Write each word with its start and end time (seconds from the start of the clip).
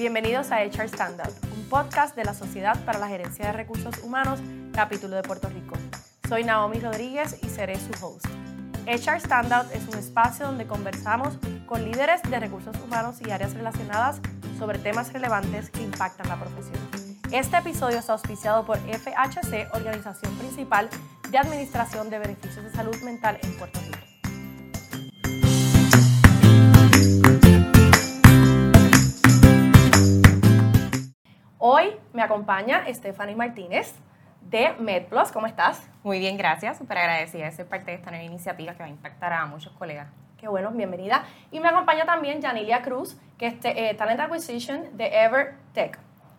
Bienvenidos 0.00 0.50
a 0.50 0.62
HR 0.62 0.88
Standout, 0.88 1.44
un 1.54 1.68
podcast 1.68 2.16
de 2.16 2.24
la 2.24 2.32
Sociedad 2.32 2.82
para 2.86 2.98
la 2.98 3.06
Gerencia 3.06 3.48
de 3.48 3.52
Recursos 3.52 3.98
Humanos, 4.02 4.40
capítulo 4.72 5.14
de 5.14 5.22
Puerto 5.22 5.50
Rico. 5.50 5.76
Soy 6.26 6.42
Naomi 6.42 6.80
Rodríguez 6.80 7.36
y 7.42 7.50
seré 7.50 7.76
su 7.76 7.92
host. 8.02 8.24
HR 8.86 9.20
Standout 9.20 9.70
es 9.74 9.86
un 9.88 9.98
espacio 9.98 10.46
donde 10.46 10.66
conversamos 10.66 11.36
con 11.66 11.84
líderes 11.84 12.22
de 12.22 12.40
recursos 12.40 12.74
humanos 12.82 13.20
y 13.20 13.30
áreas 13.30 13.52
relacionadas 13.52 14.22
sobre 14.58 14.78
temas 14.78 15.12
relevantes 15.12 15.68
que 15.68 15.82
impactan 15.82 16.30
la 16.30 16.40
profesión. 16.40 16.80
Este 17.30 17.58
episodio 17.58 17.98
está 17.98 18.14
auspiciado 18.14 18.64
por 18.64 18.78
FHC, 18.78 19.68
organización 19.74 20.34
principal 20.38 20.88
de 21.28 21.36
Administración 21.36 22.08
de 22.08 22.20
Beneficios 22.20 22.64
de 22.64 22.70
Salud 22.70 22.96
Mental 23.02 23.38
en 23.42 23.58
Puerto 23.58 23.78
Rico. 23.80 24.09
Hoy 31.72 31.96
me 32.12 32.20
acompaña 32.20 32.82
Stephanie 32.92 33.36
Martínez 33.36 33.94
de 34.40 34.72
MedPlus. 34.80 35.30
¿Cómo 35.30 35.46
estás? 35.46 35.88
Muy 36.02 36.18
bien, 36.18 36.36
gracias. 36.36 36.78
Súper 36.78 36.98
agradecida 36.98 37.44
de 37.44 37.52
ser 37.52 37.68
parte 37.68 37.92
de 37.92 37.96
esta 37.96 38.10
nueva 38.10 38.24
iniciativa 38.24 38.72
que 38.72 38.80
va 38.80 38.86
a 38.86 38.88
impactar 38.88 39.32
a 39.32 39.46
muchos 39.46 39.72
colegas. 39.74 40.08
Qué 40.36 40.48
bueno, 40.48 40.72
bienvenida. 40.72 41.22
Y 41.52 41.60
me 41.60 41.68
acompaña 41.68 42.04
también 42.04 42.42
Janilia 42.42 42.82
Cruz, 42.82 43.16
que 43.38 43.46
es 43.46 43.54
eh, 43.62 43.94
Talent 43.94 44.18
Acquisition 44.18 44.96
de 44.96 45.16
EverTech. 45.22 45.96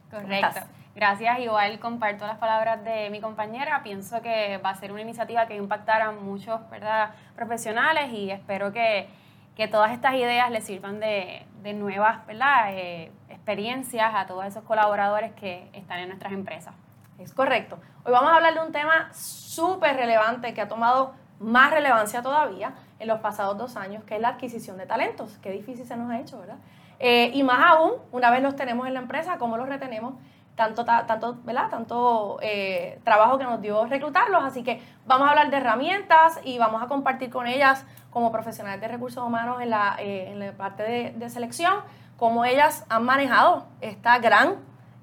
Correcto. 0.10 0.68
Gracias, 0.96 1.40
igual 1.40 1.80
comparto 1.80 2.28
las 2.28 2.38
palabras 2.38 2.84
de 2.84 3.10
mi 3.10 3.22
compañera. 3.22 3.84
Pienso 3.84 4.22
que 4.22 4.58
va 4.58 4.72
a 4.72 4.76
ser 4.76 4.92
una 4.92 5.00
iniciativa 5.00 5.46
que 5.46 5.56
impactará 5.56 6.08
a 6.08 6.12
muchos 6.12 6.70
¿verdad? 6.70 7.12
profesionales 7.38 8.12
y 8.12 8.32
espero 8.32 8.74
que, 8.74 9.08
que 9.56 9.70
todas 9.70 9.94
estas 9.94 10.14
ideas 10.16 10.52
les 10.52 10.66
sirvan 10.66 11.00
de, 11.00 11.46
de 11.64 11.74
nuevas 11.74 12.28
¿verdad? 12.28 12.74
Eh, 12.74 13.14
experiencias 13.52 14.14
a 14.16 14.28
todos 14.28 14.46
esos 14.46 14.64
colaboradores 14.64 15.34
que 15.34 15.70
están 15.74 16.00
en 16.00 16.08
nuestras 16.08 16.32
empresas. 16.32 16.74
Es 17.20 17.34
correcto. 17.34 17.78
Hoy 18.06 18.14
vamos 18.14 18.32
a 18.32 18.38
hablar 18.38 18.54
de 18.54 18.62
un 18.62 18.72
tema 18.72 19.12
súper 19.14 19.98
relevante 19.98 20.54
que 20.54 20.62
ha 20.62 20.70
tomado 20.70 21.12
más 21.42 21.70
relevancia 21.70 22.22
todavía 22.22 22.72
en 23.00 23.10
los 23.10 23.20
pasados 23.20 23.58
dos 23.58 23.76
años, 23.76 24.06
que 24.06 24.16
es 24.16 24.22
la 24.22 24.30
adquisición 24.30 24.78
de 24.78 24.86
talentos. 24.86 25.38
Qué 25.42 25.52
difícil 25.52 25.86
se 25.86 25.98
nos 25.98 26.10
ha 26.10 26.22
hecho, 26.22 26.40
¿verdad? 26.40 26.56
Eh, 27.00 27.32
y 27.34 27.44
más 27.44 27.60
aún, 27.66 27.92
una 28.14 28.32
vez 28.32 28.42
los 28.42 28.56
tenemos 28.56 28.88
en 28.88 28.94
la 28.94 29.02
empresa, 29.02 29.38
¿cómo 29.38 29.58
los 29.58 29.68
retenemos? 29.68 30.14
Tanto, 30.56 30.86
tanto, 30.86 31.38
¿verdad? 31.44 31.70
tanto 31.70 32.40
eh, 32.42 33.02
trabajo 33.04 33.38
que 33.38 33.44
nos 33.44 33.62
dio 33.62 33.86
reclutarlos. 33.86 34.46
Así 34.46 34.64
que 34.64 34.82
vamos 35.06 35.28
a 35.28 35.32
hablar 35.32 35.50
de 35.50 35.58
herramientas 35.58 36.40
y 36.46 36.58
vamos 36.58 36.82
a 36.82 36.88
compartir 36.88 37.30
con 37.30 37.48
ellas 37.48 37.86
como 38.12 38.32
profesionales 38.32 38.80
de 38.80 38.88
recursos 38.88 39.22
humanos 39.22 39.62
en 39.62 39.72
la, 39.72 39.98
eh, 40.00 40.32
en 40.32 40.40
la 40.40 40.54
parte 40.54 40.84
de, 40.84 41.12
de 41.12 41.30
selección, 41.30 41.82
cómo 42.22 42.46
ellas 42.46 42.86
han 42.88 43.04
manejado 43.04 43.66
esta 43.82 44.20
gran, 44.20 44.58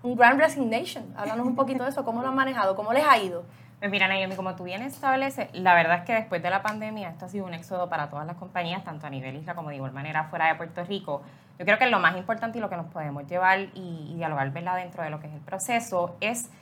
un 0.05 0.15
gran 0.15 0.39
resignation. 0.39 1.13
Háblanos 1.17 1.49
un 1.49 1.57
poquito 1.57 1.83
de 1.83 1.91
eso, 1.91 2.05
cómo 2.05 2.23
lo 2.23 2.29
han 2.29 2.37
manejado, 2.37 2.77
cómo 2.77 2.93
les 2.93 3.05
ha 3.05 3.19
ido. 3.19 3.45
Pues 3.81 3.91
mira, 3.91 4.07
Naomi, 4.07 4.37
como 4.37 4.55
tú 4.55 4.63
bien 4.63 4.83
estableces, 4.83 5.49
la 5.53 5.75
verdad 5.75 5.99
es 5.99 6.05
que 6.05 6.15
después 6.15 6.41
de 6.45 6.49
la 6.49 6.63
pandemia 6.63 7.09
esto 7.09 7.25
ha 7.25 7.29
sido 7.29 7.45
un 7.45 7.55
éxodo 7.55 7.89
para 7.89 8.09
todas 8.09 8.25
las 8.25 8.37
compañías, 8.37 8.85
tanto 8.85 9.09
a 9.09 9.11
nivel 9.11 9.35
isla 9.35 9.57
como 9.57 9.71
de 9.71 9.75
igual 9.75 9.91
manera 9.91 10.27
fuera 10.31 10.47
de 10.47 10.55
Puerto 10.55 10.85
Rico. 10.85 11.23
Yo 11.59 11.65
creo 11.65 11.77
que 11.77 11.87
lo 11.87 11.99
más 11.99 12.17
importante 12.17 12.59
y 12.59 12.61
lo 12.61 12.71
que 12.71 12.77
nos 12.77 12.87
podemos 12.87 13.27
llevar 13.27 13.59
y, 13.75 14.13
y 14.13 14.15
dialogar 14.15 14.53
¿verdad? 14.53 14.77
dentro 14.77 15.03
de 15.03 15.11
lo 15.11 15.19
que 15.19 15.27
es 15.27 15.33
el 15.33 15.41
proceso 15.41 16.15
es 16.21 16.53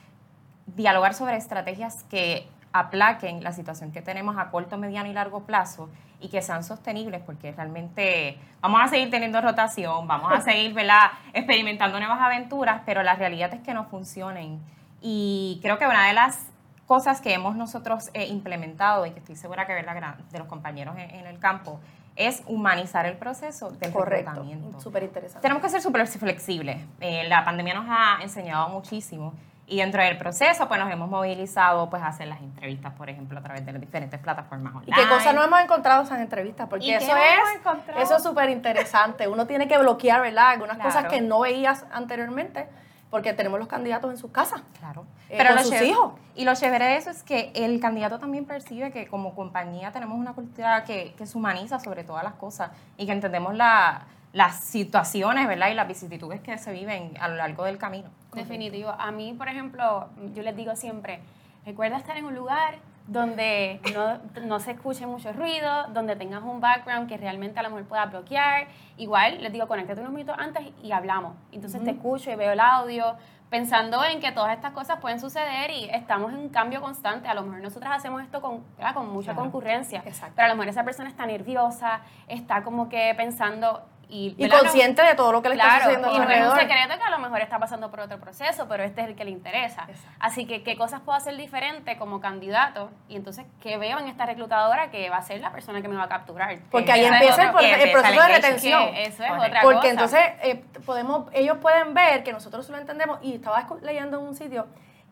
dialogar 0.65 1.13
sobre 1.13 1.37
estrategias 1.37 2.03
que 2.05 2.49
aplaquen 2.73 3.43
la 3.43 3.51
situación 3.51 3.91
que 3.91 4.01
tenemos 4.01 4.39
a 4.39 4.49
corto, 4.49 4.79
mediano 4.79 5.07
y 5.07 5.13
largo 5.13 5.43
plazo 5.43 5.87
y 6.19 6.29
que 6.29 6.41
sean 6.41 6.63
sostenibles, 6.63 7.21
porque 7.21 7.51
realmente 7.51 8.37
vamos 8.61 8.81
a 8.83 8.87
seguir 8.87 9.09
teniendo 9.09 9.39
rotación, 9.41 10.07
vamos 10.07 10.31
a 10.31 10.41
seguir 10.41 10.73
¿verdad? 10.73 11.11
experimentando 11.33 11.99
nuevas 11.99 12.19
aventuras, 12.21 12.81
pero 12.85 13.03
la 13.03 13.15
realidad 13.15 13.53
es 13.53 13.61
que 13.61 13.73
no 13.73 13.85
funcionen. 13.85 14.59
Y 15.01 15.59
creo 15.61 15.77
que 15.77 15.85
una 15.85 16.07
de 16.07 16.13
las 16.13 16.47
cosas 16.87 17.21
que 17.21 17.33
hemos 17.33 17.55
nosotros 17.55 18.09
eh, 18.13 18.25
implementado 18.27 19.05
y 19.05 19.11
que 19.11 19.19
estoy 19.19 19.35
segura 19.35 19.67
que 19.67 19.73
¿verdad? 19.73 20.15
de 20.31 20.39
los 20.39 20.47
compañeros 20.47 20.95
en, 20.97 21.09
en 21.11 21.27
el 21.27 21.37
campo 21.37 21.79
es 22.17 22.41
humanizar 22.47 23.05
el 23.05 23.15
proceso 23.15 23.69
del 23.69 23.91
Correcto, 23.91 24.31
reclutamiento. 24.31 24.81
súper 24.81 25.03
interesante. 25.03 25.41
Tenemos 25.41 25.61
que 25.61 25.69
ser 25.69 25.81
súper 25.81 26.07
flexibles. 26.07 26.83
Eh, 26.99 27.27
la 27.27 27.45
pandemia 27.45 27.75
nos 27.75 27.85
ha 27.87 28.17
enseñado 28.21 28.69
muchísimo 28.69 29.33
y 29.69 29.77
dentro 29.79 30.01
del 30.01 30.17
proceso 30.17 30.67
pues 30.69 30.79
nos 30.79 30.89
hemos 30.91 31.09
movilizado 31.09 31.89
pues 31.89 32.01
a 32.01 32.07
hacer 32.07 32.27
las 32.29 32.39
entrevistas, 32.39 32.93
por 32.93 33.09
ejemplo, 33.09 33.37
a 33.37 33.43
través 33.43 33.65
de 33.65 33.73
las 33.73 33.81
diferentes 33.81 34.19
plataformas 34.19 34.73
¿Y 34.73 34.77
online. 34.77 34.95
qué 34.95 35.07
cosas 35.09 35.35
no 35.35 35.43
hemos 35.43 35.59
encontrado 35.59 35.99
en 36.01 36.07
esas 36.07 36.19
entrevistas? 36.21 36.67
Porque 36.69 36.85
¿Y 36.85 36.91
eso 36.93 37.11
es 37.15 38.01
eso 38.01 38.15
es 38.17 38.23
súper 38.23 38.49
interesante. 38.49 39.27
Uno 39.27 39.45
tiene 39.45 39.67
que 39.67 39.77
bloquear, 39.77 40.21
¿verdad? 40.21 40.51
Algunas 40.51 40.77
Claro. 40.77 40.89
cosas 40.91 41.11
que 41.11 41.19
no 41.21 41.41
veías 41.41 41.85
anteriormente, 41.91 42.67
porque 43.09 43.33
tenemos 43.33 43.59
los 43.59 43.67
candidatos 43.67 44.09
en 44.11 44.17
sus 44.17 44.31
casas. 44.31 44.61
Claro. 44.79 45.05
Eh, 45.29 45.37
con 45.45 45.55
lo 45.55 45.61
sus 45.61 45.71
chévere- 45.71 45.85
hijos. 45.89 46.13
Y 46.35 46.45
lo 46.45 46.55
chévere 46.55 46.85
de 46.85 46.95
eso 46.97 47.09
es 47.09 47.23
que 47.23 47.51
el 47.53 47.79
candidato 47.81 48.19
también 48.19 48.45
percibe 48.45 48.91
que 48.91 49.07
como 49.07 49.35
compañía 49.35 49.91
tenemos 49.91 50.17
una 50.17 50.31
cultura 50.33 50.85
que, 50.85 51.13
que 51.17 51.25
se 51.25 51.37
humaniza 51.37 51.79
sobre 51.79 52.03
todas 52.05 52.23
las 52.23 52.33
cosas 52.35 52.71
y 52.95 53.05
que 53.05 53.11
entendemos 53.11 53.53
la- 53.53 54.03
las 54.33 54.59
situaciones, 54.61 55.47
¿verdad? 55.47 55.69
Y 55.69 55.73
las 55.73 55.87
vicisitudes 55.87 56.41
que 56.41 56.57
se 56.57 56.71
viven 56.71 57.13
a 57.19 57.27
lo 57.27 57.35
largo 57.35 57.63
del 57.63 57.77
camino. 57.77 58.09
Definitivo. 58.33 58.89
A 58.97 59.11
mí, 59.11 59.33
por 59.33 59.47
ejemplo, 59.47 60.09
yo 60.33 60.43
les 60.43 60.55
digo 60.55 60.75
siempre, 60.75 61.21
recuerda 61.65 61.97
estar 61.97 62.17
en 62.17 62.25
un 62.25 62.35
lugar 62.35 62.75
donde 63.07 63.79
no, 63.95 64.19
no 64.45 64.59
se 64.59 64.71
escuche 64.71 65.05
mucho 65.07 65.31
ruido, 65.31 65.85
donde 65.93 66.15
tengas 66.17 66.43
un 66.43 66.59
background 66.59 67.07
que 67.07 67.15
realmente 67.17 67.57
a 67.59 67.63
lo 67.63 67.69
mejor 67.69 67.85
pueda 67.85 68.05
bloquear. 68.05 68.67
Igual, 68.97 69.41
les 69.41 69.53
digo, 69.53 69.65
conéctate 69.67 70.01
unos 70.01 70.11
minutos 70.13 70.35
antes 70.37 70.67
y 70.83 70.91
hablamos. 70.91 71.33
Entonces 71.53 71.81
te 71.83 71.91
escucho 71.91 72.29
y 72.31 72.35
veo 72.35 72.51
el 72.51 72.59
audio, 72.59 73.15
pensando 73.49 74.03
en 74.03 74.19
que 74.19 74.33
todas 74.33 74.53
estas 74.53 74.73
cosas 74.73 74.99
pueden 74.99 75.21
suceder 75.21 75.71
y 75.71 75.85
estamos 75.85 76.33
en 76.33 76.37
un 76.39 76.49
cambio 76.49 76.81
constante. 76.81 77.29
A 77.29 77.33
lo 77.33 77.43
mejor 77.43 77.61
nosotros 77.61 77.89
hacemos 77.95 78.21
esto 78.21 78.41
con, 78.41 78.61
¿verdad? 78.75 78.93
con 78.93 79.09
mucha 79.09 79.31
Claro. 79.31 79.39
concurrencia, 79.43 80.03
Exacto. 80.05 80.33
pero 80.35 80.47
a 80.47 80.49
lo 80.49 80.55
mejor 80.55 80.67
esa 80.67 80.83
persona 80.83 81.07
está 81.07 81.25
nerviosa, 81.25 82.01
está 82.27 82.61
como 82.63 82.89
que 82.89 83.13
pensando... 83.15 83.83
Y, 84.09 84.35
Y 84.37 84.43
¿verdad? 84.43 84.57
No- 84.57 84.63
consciente 84.63 85.01
de 85.01 85.15
todo 85.15 85.31
lo 85.33 85.41
que 85.41 85.49
le 85.49 85.55
está 85.55 85.79
sucediendo 85.79 86.09
y 86.13 86.17
no 86.17 86.29
es 86.29 86.47
un 86.47 86.55
secreto 86.57 86.97
que 86.97 87.03
a 87.03 87.09
lo 87.09 87.19
mejor 87.19 87.41
está 87.41 87.59
pasando 87.59 87.89
por 87.91 87.99
otro 87.99 88.17
proceso, 88.19 88.65
pero 88.67 88.83
este 88.83 89.01
es 89.01 89.07
el 89.07 89.15
que 89.15 89.25
le 89.25 89.31
interesa. 89.31 89.85
Exacto. 89.89 90.15
Así 90.19 90.45
que, 90.45 90.63
¿qué 90.63 90.77
cosas 90.77 91.01
puedo 91.01 91.17
hacer 91.17 91.35
diferente 91.35 91.97
como 91.97 92.21
candidato? 92.21 92.89
Y 93.09 93.17
entonces, 93.17 93.45
¿qué 93.61 93.77
veo 93.77 93.99
en 93.99 94.07
esta 94.07 94.25
reclutadora 94.25 94.89
que 94.91 95.09
va 95.09 95.17
a 95.17 95.21
ser 95.21 95.41
la 95.41 95.51
persona 95.51 95.81
que 95.81 95.89
me 95.89 95.95
va 95.97 96.03
a 96.03 96.07
capturar? 96.07 96.57
Porque 96.71 96.91
ahí 96.91 97.03
empieza 97.05 97.43
el, 97.43 97.51
proceso 97.51 98.21
de 98.21 98.27
retención. 98.27 98.81
eso 98.95 99.23
es 99.23 99.29
Correcto. 99.29 99.47
otra 99.47 99.61
Porque 99.61 99.77
cosa. 99.77 99.89
entonces 99.89 100.19
eh, 100.41 100.63
podemos, 100.85 101.25
ellos 101.33 101.57
pueden 101.57 101.93
ver 101.93 102.23
que 102.23 102.31
nosotros 102.31 102.69
lo 102.69 102.77
entendemos 102.77 103.19
y 103.21 103.35
estaba 103.35 103.67
leyendo 103.81 104.19
en 104.19 104.25
un 104.27 104.35
sitio 104.35 104.67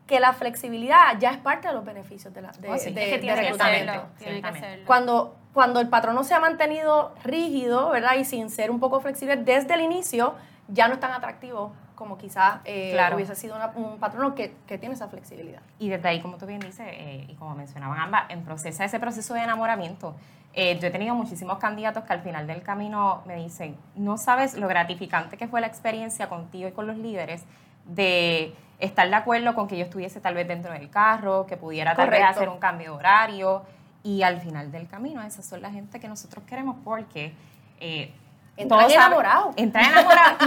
que 0.07 0.19
la 0.19 0.33
flexibilidad 0.33 1.17
ya 1.19 1.31
es 1.31 1.37
parte 1.37 1.67
de 1.67 1.73
los 1.73 1.83
beneficios 1.83 2.33
de, 2.33 2.41
la, 2.43 2.51
de, 2.51 2.69
Oh, 2.69 2.77
sí. 2.77 2.91
de- 2.93 3.03
es 3.03 3.09
que 3.09 3.15
de 3.15 3.19
tiene 3.21 3.35
que 3.35 3.41
reclutamiento. 3.41 3.91
serlo, 3.93 4.07
tiene 4.19 4.41
que 4.41 4.59
serlo. 4.59 4.85
Cuando, 4.85 5.35
cuando 5.53 5.79
el 5.79 5.89
patrón 5.89 6.13
no 6.15 6.23
se 6.23 6.33
ha 6.35 6.39
mantenido 6.39 7.13
rígido, 7.23 7.89
¿verdad? 7.89 8.15
Y 8.15 8.25
sin 8.25 8.49
ser 8.49 8.69
un 8.69 8.79
poco 8.79 8.99
flexible 9.01 9.35
desde 9.37 9.73
el 9.73 9.81
inicio, 9.81 10.35
ya 10.67 10.87
no 10.87 10.93
es 10.95 10.99
tan 10.99 11.11
atractivo 11.11 11.73
como 11.95 12.17
quizás 12.17 12.57
eh, 12.65 12.91
Claro. 12.93 13.15
hubiese 13.15 13.35
sido 13.35 13.55
una- 13.55 13.71
un 13.75 13.97
patrón 13.99 14.35
que, 14.35 14.53
que 14.67 14.77
tiene 14.77 14.93
esa 14.95 15.07
flexibilidad. 15.07 15.61
Y 15.79 15.89
desde 15.89 16.07
ahí, 16.09 16.21
como 16.21 16.37
tú 16.37 16.45
bien 16.45 16.59
dices, 16.59 16.85
eh, 16.89 17.25
y 17.29 17.33
como 17.35 17.55
mencionaban 17.55 17.97
ambas, 17.99 18.25
en 18.29 18.43
proceso, 18.43 18.83
ese 18.83 18.99
proceso 18.99 19.33
de 19.33 19.41
enamoramiento, 19.43 20.13
eh, 20.53 20.77
yo 20.79 20.87
he 20.87 20.91
tenido 20.91 21.15
muchísimos 21.15 21.57
candidatos 21.57 22.03
que 22.03 22.13
al 22.13 22.21
final 22.21 22.45
del 22.47 22.61
camino 22.61 23.23
me 23.25 23.35
dicen, 23.37 23.75
no 23.95 24.17
sabes 24.17 24.55
lo 24.55 24.67
gratificante 24.67 25.35
que 25.37 25.47
fue 25.47 25.61
la 25.61 25.67
experiencia 25.67 26.27
contigo 26.29 26.67
y 26.67 26.73
con 26.73 26.85
los 26.85 26.97
líderes 26.97 27.43
de 27.85 28.53
estar 28.79 29.07
de 29.09 29.15
acuerdo 29.15 29.53
con 29.55 29.67
que 29.67 29.77
yo 29.77 29.83
estuviese 29.85 30.19
tal 30.19 30.33
vez 30.35 30.47
dentro 30.47 30.71
del 30.73 30.89
carro, 30.89 31.45
que 31.45 31.57
pudiera 31.57 31.95
tal 31.95 32.09
vez 32.09 32.23
hacer 32.23 32.49
un 32.49 32.59
cambio 32.59 32.91
de 32.91 32.97
horario. 32.97 33.63
Y 34.03 34.21
al 34.21 34.39
final 34.39 34.71
del 34.71 34.87
camino, 34.87 35.21
esas 35.23 35.45
son 35.45 35.61
la 35.61 35.71
gente 35.71 35.99
que 35.99 36.07
nosotros 36.07 36.43
queremos 36.47 36.75
porque... 36.83 37.33
Eh, 37.79 38.13
Entran 38.57 38.89
enamorados. 38.89 39.53
Entran 39.57 39.91
enamorados. 39.91 40.37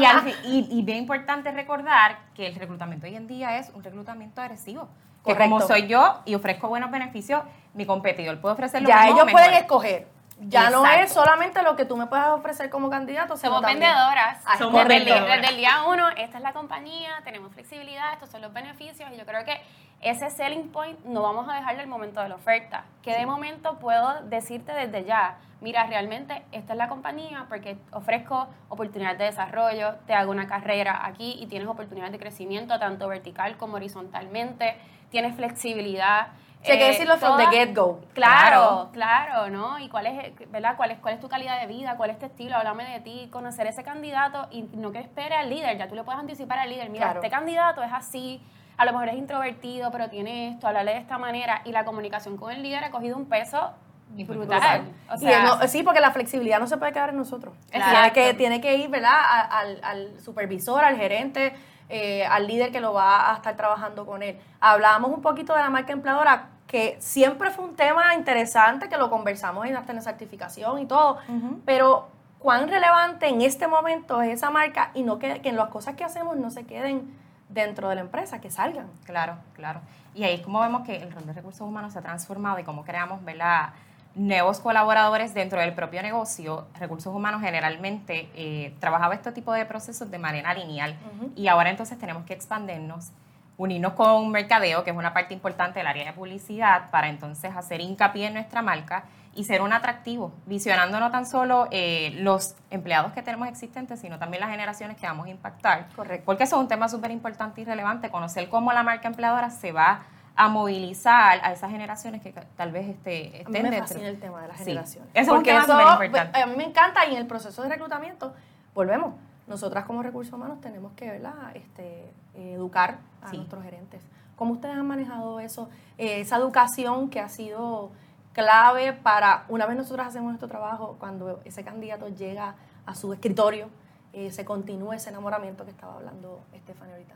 y, 0.44 0.48
y, 0.48 0.78
y 0.78 0.82
bien 0.82 0.98
importante 0.98 1.50
recordar 1.52 2.18
que 2.34 2.46
el 2.46 2.54
reclutamiento 2.54 3.06
hoy 3.06 3.16
en 3.16 3.26
día 3.26 3.58
es 3.58 3.70
un 3.74 3.82
reclutamiento 3.84 4.40
agresivo. 4.40 4.88
Que 5.26 5.36
como 5.36 5.60
soy 5.60 5.88
yo 5.88 6.22
y 6.24 6.34
ofrezco 6.34 6.68
buenos 6.68 6.90
beneficios, 6.90 7.42
mi 7.74 7.84
competidor 7.84 8.40
puede 8.40 8.54
ofrecer 8.54 8.80
lo 8.80 8.88
Ya 8.88 9.02
mismo 9.02 9.16
ellos 9.16 9.26
mejor. 9.26 9.40
pueden 9.42 9.54
escoger. 9.60 10.06
Ya 10.40 10.70
no 10.70 10.86
es 10.86 11.12
solamente 11.12 11.62
lo 11.62 11.74
que 11.74 11.84
tú 11.84 11.96
me 11.96 12.06
puedas 12.06 12.28
ofrecer 12.28 12.70
como 12.70 12.88
candidato, 12.90 13.36
Somos 13.36 13.62
vendedoras. 13.62 14.42
Ah, 14.46 14.56
Somos 14.56 14.82
desde, 14.82 14.96
el, 14.96 15.04
vendedoras. 15.04 15.36
desde 15.36 15.48
el 15.50 15.56
día 15.56 15.82
uno, 15.88 16.08
esta 16.10 16.36
es 16.38 16.42
la 16.42 16.52
compañía, 16.52 17.10
tenemos 17.24 17.52
flexibilidad, 17.52 18.12
estos 18.12 18.30
son 18.30 18.42
los 18.42 18.52
beneficios. 18.52 19.10
Y 19.12 19.16
yo 19.16 19.26
creo 19.26 19.44
que 19.44 19.60
ese 20.00 20.30
selling 20.30 20.70
point 20.70 20.98
no 21.04 21.22
vamos 21.22 21.48
a 21.48 21.54
dejarlo 21.54 21.80
al 21.80 21.88
momento 21.88 22.20
de 22.20 22.28
la 22.28 22.36
oferta. 22.36 22.84
Que 23.02 23.16
de 23.16 23.26
momento 23.26 23.78
puedo 23.80 24.22
decirte 24.22 24.72
desde 24.72 25.04
ya, 25.04 25.38
mira, 25.60 25.86
realmente 25.86 26.44
esta 26.52 26.72
es 26.72 26.78
la 26.78 26.88
compañía 26.88 27.46
porque 27.48 27.76
ofrezco 27.90 28.46
oportunidades 28.68 29.18
de 29.18 29.24
desarrollo, 29.24 29.96
te 30.06 30.14
hago 30.14 30.30
una 30.30 30.46
carrera 30.46 31.04
aquí 31.04 31.36
y 31.40 31.46
tienes 31.46 31.68
oportunidades 31.68 32.12
de 32.12 32.18
crecimiento 32.20 32.78
tanto 32.78 33.08
vertical 33.08 33.56
como 33.56 33.74
horizontalmente, 33.74 34.76
tienes 35.10 35.34
flexibilidad. 35.34 36.28
Sí, 36.62 36.72
hay 36.72 36.78
que 36.78 36.86
Eh, 36.86 36.90
decirlo 36.92 37.16
from 37.18 37.36
the 37.38 37.46
get-go. 37.46 38.00
Claro, 38.14 38.90
claro, 38.92 39.48
¿no? 39.48 39.78
Y 39.78 39.88
cuál 39.88 40.06
es, 40.06 40.50
¿verdad? 40.50 40.74
¿Cuál 40.76 40.90
es, 40.90 40.98
cuál 40.98 41.14
es 41.14 41.20
tu 41.20 41.28
calidad 41.28 41.60
de 41.60 41.66
vida? 41.66 41.96
¿Cuál 41.96 42.10
es 42.10 42.18
tu 42.18 42.26
estilo? 42.26 42.56
Háblame 42.56 42.84
de 42.84 43.00
ti, 43.00 43.28
conocer 43.32 43.66
ese 43.68 43.84
candidato 43.84 44.48
y 44.50 44.62
no 44.74 44.90
que 44.92 44.98
espere 44.98 45.34
al 45.36 45.48
líder, 45.50 45.78
ya 45.78 45.88
tú 45.88 45.94
le 45.94 46.02
puedes 46.04 46.20
anticipar 46.20 46.58
al 46.58 46.68
líder, 46.70 46.90
mira, 46.90 47.06
Claro. 47.06 47.20
este 47.22 47.30
candidato 47.30 47.82
es 47.82 47.92
así, 47.92 48.42
a 48.76 48.84
lo 48.84 48.92
mejor 48.92 49.08
es 49.08 49.14
introvertido, 49.14 49.90
pero 49.92 50.08
tiene 50.10 50.48
esto, 50.50 50.66
hablarle 50.66 50.92
de 50.94 50.98
esta 50.98 51.16
manera 51.18 51.62
y 51.64 51.72
la 51.72 51.84
comunicación 51.84 52.36
con 52.36 52.52
el 52.52 52.62
líder 52.62 52.84
ha 52.84 52.90
cogido 52.90 53.16
un 53.16 53.26
peso 53.26 53.72
brutal. 54.10 54.36
Brutal. 54.38 54.82
O 55.10 55.14
Y 55.14 55.18
sea, 55.18 55.42
no- 55.42 55.68
sí, 55.68 55.82
porque 55.82 56.00
la 56.00 56.10
flexibilidad 56.10 56.58
no 56.58 56.66
se 56.66 56.76
puede 56.76 56.92
quedar 56.92 57.10
en 57.10 57.16
nosotros. 57.18 57.54
Exacto. 57.70 58.12
Tiene 58.12 58.12
que, 58.12 58.34
tiene 58.34 58.60
que 58.60 58.74
ir, 58.76 58.88
¿verdad? 58.88 59.16
Al, 59.50 59.80
al 59.82 60.20
supervisor, 60.20 60.82
al 60.84 60.96
gerente, 60.96 61.52
eh, 61.88 62.24
al 62.26 62.46
líder 62.46 62.70
que 62.70 62.80
lo 62.80 62.92
va 62.92 63.30
a 63.30 63.34
estar 63.36 63.56
trabajando 63.56 64.06
con 64.06 64.22
él. 64.22 64.38
Hablábamos 64.60 65.10
un 65.10 65.22
poquito 65.22 65.54
de 65.54 65.60
la 65.60 65.70
marca 65.70 65.92
empleadora, 65.92 66.48
que 66.66 66.96
siempre 67.00 67.50
fue 67.50 67.64
un 67.64 67.76
tema 67.76 68.14
interesante, 68.14 68.88
que 68.88 68.98
lo 68.98 69.08
conversamos 69.08 69.66
en, 69.66 69.76
hasta 69.76 69.92
en 69.92 69.96
la 69.96 70.02
certificación 70.02 70.78
y 70.80 70.86
todo, 70.86 71.18
pero 71.64 72.08
cuán 72.38 72.68
relevante 72.68 73.28
en 73.28 73.40
este 73.40 73.66
momento 73.66 74.20
es 74.22 74.34
esa 74.34 74.50
marca 74.50 74.90
y 74.94 75.02
no 75.02 75.18
que, 75.18 75.40
que 75.40 75.52
las 75.52 75.68
cosas 75.70 75.96
que 75.96 76.04
hacemos 76.04 76.36
no 76.36 76.50
se 76.50 76.66
queden 76.66 77.16
dentro 77.48 77.88
de 77.88 77.94
la 77.94 78.02
empresa, 78.02 78.40
que 78.40 78.50
salgan. 78.50 78.88
Claro, 79.04 79.36
claro. 79.54 79.80
Y 80.14 80.24
ahí 80.24 80.34
es 80.34 80.40
como 80.42 80.60
vemos 80.60 80.82
que 80.82 80.96
el 80.96 81.10
rol 81.10 81.26
de 81.26 81.32
recursos 81.32 81.62
humanos 81.62 81.94
se 81.94 81.98
ha 81.98 82.02
transformado 82.02 82.58
y 82.58 82.64
cómo 82.64 82.84
creamos, 82.84 83.24
¿verdad? 83.24 83.70
Nuevos 84.14 84.58
colaboradores 84.60 85.32
dentro 85.32 85.60
del 85.60 85.74
propio 85.74 86.02
negocio. 86.02 86.66
Recursos 86.78 87.14
humanos 87.14 87.40
generalmente 87.40 88.28
eh, 88.34 88.74
trabajaba 88.80 89.14
este 89.14 89.30
tipo 89.32 89.52
de 89.52 89.64
procesos 89.64 90.10
de 90.10 90.18
manera 90.18 90.54
lineal 90.54 90.96
y 91.36 91.46
ahora 91.46 91.70
entonces 91.70 91.98
tenemos 91.98 92.24
que 92.24 92.34
expandernos, 92.34 93.12
unirnos 93.56 93.92
con 93.92 94.30
mercadeo, 94.30 94.82
que 94.82 94.90
es 94.90 94.96
una 94.96 95.12
parte 95.12 95.34
importante 95.34 95.78
del 95.78 95.86
área 95.86 96.04
de 96.04 96.12
publicidad, 96.12 96.90
para 96.90 97.08
entonces 97.08 97.54
hacer 97.56 97.80
hincapié 97.80 98.26
en 98.26 98.34
nuestra 98.34 98.60
marca 98.60 99.04
y 99.34 99.44
ser 99.44 99.62
un 99.62 99.72
atractivo, 99.72 100.32
visionando 100.46 100.98
no 100.98 101.12
tan 101.12 101.24
solo 101.24 101.68
eh, 101.70 102.10
los 102.16 102.56
empleados 102.70 103.12
que 103.12 103.22
tenemos 103.22 103.46
existentes, 103.46 104.00
sino 104.00 104.18
también 104.18 104.40
las 104.40 104.50
generaciones 104.50 104.96
que 104.96 105.06
vamos 105.06 105.26
a 105.26 105.30
impactar. 105.30 105.86
Correcto. 105.94 106.24
Porque 106.26 106.42
eso 106.42 106.56
es 106.56 106.62
un 106.62 106.66
tema 106.66 106.88
súper 106.88 107.12
importante 107.12 107.60
y 107.60 107.64
relevante, 107.64 108.10
conocer 108.10 108.48
cómo 108.48 108.72
la 108.72 108.82
marca 108.82 109.06
empleadora 109.06 109.50
se 109.50 109.70
va 109.70 109.90
a 109.90 110.00
movilizar 110.46 111.40
a 111.42 111.52
esas 111.52 111.68
generaciones 111.72 112.22
que 112.22 112.32
tal 112.56 112.70
vez 112.70 112.88
este, 112.88 113.26
A 113.28 113.30
mí 113.30 113.38
estén 113.38 113.52
me 113.64 113.70
dentro. 113.70 113.88
fascina 113.88 114.06
el 114.08 114.20
tema 114.20 114.40
de 114.42 114.46
las 114.48 114.58
Sí. 114.58 114.64
generaciones. 114.66 115.10
Eso 115.12 115.20
es 115.22 115.28
un 115.28 115.34
Porque 115.38 115.50
tema 115.50 115.62
eso, 115.64 116.04
importante. 116.04 116.40
A 116.42 116.46
mí 116.46 116.54
me 116.56 116.64
encanta 116.64 117.04
y 117.06 117.12
en 117.14 117.18
el 117.18 117.26
proceso 117.26 117.62
de 117.62 117.68
reclutamiento, 117.70 118.32
volvemos, 118.72 119.14
nosotras 119.48 119.84
como 119.86 120.00
recursos 120.04 120.32
humanos 120.32 120.60
tenemos 120.60 120.92
que 120.92 121.10
¿verdad? 121.10 121.34
Este, 121.54 122.08
educar 122.36 122.98
a 123.22 123.30
Sí. 123.30 123.36
nuestros 123.38 123.64
gerentes. 123.64 124.00
¿Cómo 124.36 124.52
ustedes 124.52 124.76
han 124.76 124.86
manejado 124.86 125.40
eso? 125.40 125.68
Eh, 125.96 126.20
esa 126.20 126.36
educación 126.36 127.10
que 127.10 127.18
ha 127.18 127.28
sido 127.28 127.90
clave 128.32 128.92
para, 128.92 129.44
una 129.48 129.66
vez 129.66 129.76
nosotros 129.76 130.06
hacemos 130.06 130.28
nuestro 130.28 130.46
trabajo, 130.48 130.94
cuando 131.00 131.40
ese 131.44 131.64
candidato 131.64 132.06
llega 132.08 132.54
a 132.86 132.94
su 132.94 133.12
escritorio, 133.12 133.68
eh, 134.12 134.30
se 134.30 134.44
continúa 134.44 134.94
ese 134.94 135.10
enamoramiento 135.10 135.64
que 135.64 135.72
estaba 135.72 135.94
hablando 135.94 136.40
Estefania 136.52 136.94
ahorita. 136.94 137.14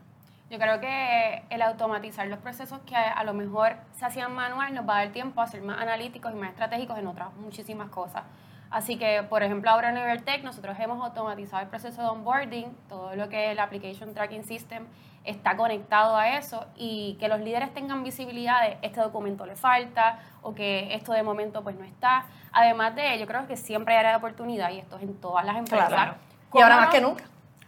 Yo 0.49 0.59
creo 0.59 0.79
que 0.79 1.43
el 1.49 1.61
automatizar 1.61 2.27
los 2.27 2.39
procesos 2.39 2.79
que 2.85 2.95
a 2.95 3.23
lo 3.23 3.33
mejor 3.33 3.77
se 3.93 4.05
hacían 4.05 4.33
manual 4.35 4.73
nos 4.73 4.87
va 4.87 4.97
a 4.97 5.03
dar 5.05 5.13
tiempo 5.13 5.41
a 5.41 5.47
ser 5.47 5.61
más 5.61 5.81
analíticos 5.81 6.31
y 6.31 6.35
más 6.35 6.49
estratégicos 6.49 6.97
en 6.99 7.07
otras 7.07 7.33
muchísimas 7.35 7.89
cosas. 7.89 8.23
Así 8.69 8.97
que, 8.97 9.21
por 9.23 9.43
ejemplo, 9.43 9.69
ahora 9.69 9.89
en 9.89 9.97
Evertech 9.97 10.43
nosotros 10.43 10.75
hemos 10.79 11.03
automatizado 11.03 11.61
el 11.61 11.69
proceso 11.69 12.01
de 12.01 12.07
onboarding, 12.07 12.75
todo 12.89 13.15
lo 13.15 13.29
que 13.29 13.45
es 13.45 13.51
el 13.51 13.59
Application 13.59 14.13
Tracking 14.15 14.43
System 14.43 14.87
está 15.23 15.55
conectado 15.55 16.17
a 16.17 16.37
eso 16.37 16.65
y 16.75 17.15
que 17.19 17.27
los 17.27 17.39
líderes 17.39 17.73
tengan 17.73 18.03
visibilidad 18.03 18.61
de 18.61 18.77
este 18.81 18.99
documento 18.99 19.45
le 19.45 19.55
falta 19.55 20.19
o 20.41 20.53
que 20.53 20.93
esto 20.95 21.13
de 21.13 21.23
momento 21.23 21.63
pues 21.63 21.75
no 21.75 21.85
está. 21.85 22.25
Además 22.51 22.95
de, 22.95 23.17
yo 23.19 23.27
creo 23.27 23.47
que 23.47 23.57
siempre 23.57 23.93
hay 23.93 23.99
área 23.99 24.11
de 24.11 24.17
oportunidad 24.17 24.71
y 24.71 24.79
esto 24.79 24.97
es 24.97 25.03
en 25.03 25.19
todas 25.21 25.45
las 25.45 25.55
empresas. 25.55 25.89
Claro. 25.89 26.15
Y 26.15 26.49
¿Cómo 26.49 26.63
ahora 26.63 26.77
más 26.77 26.89
que 26.89 27.01
nunca. 27.01 27.23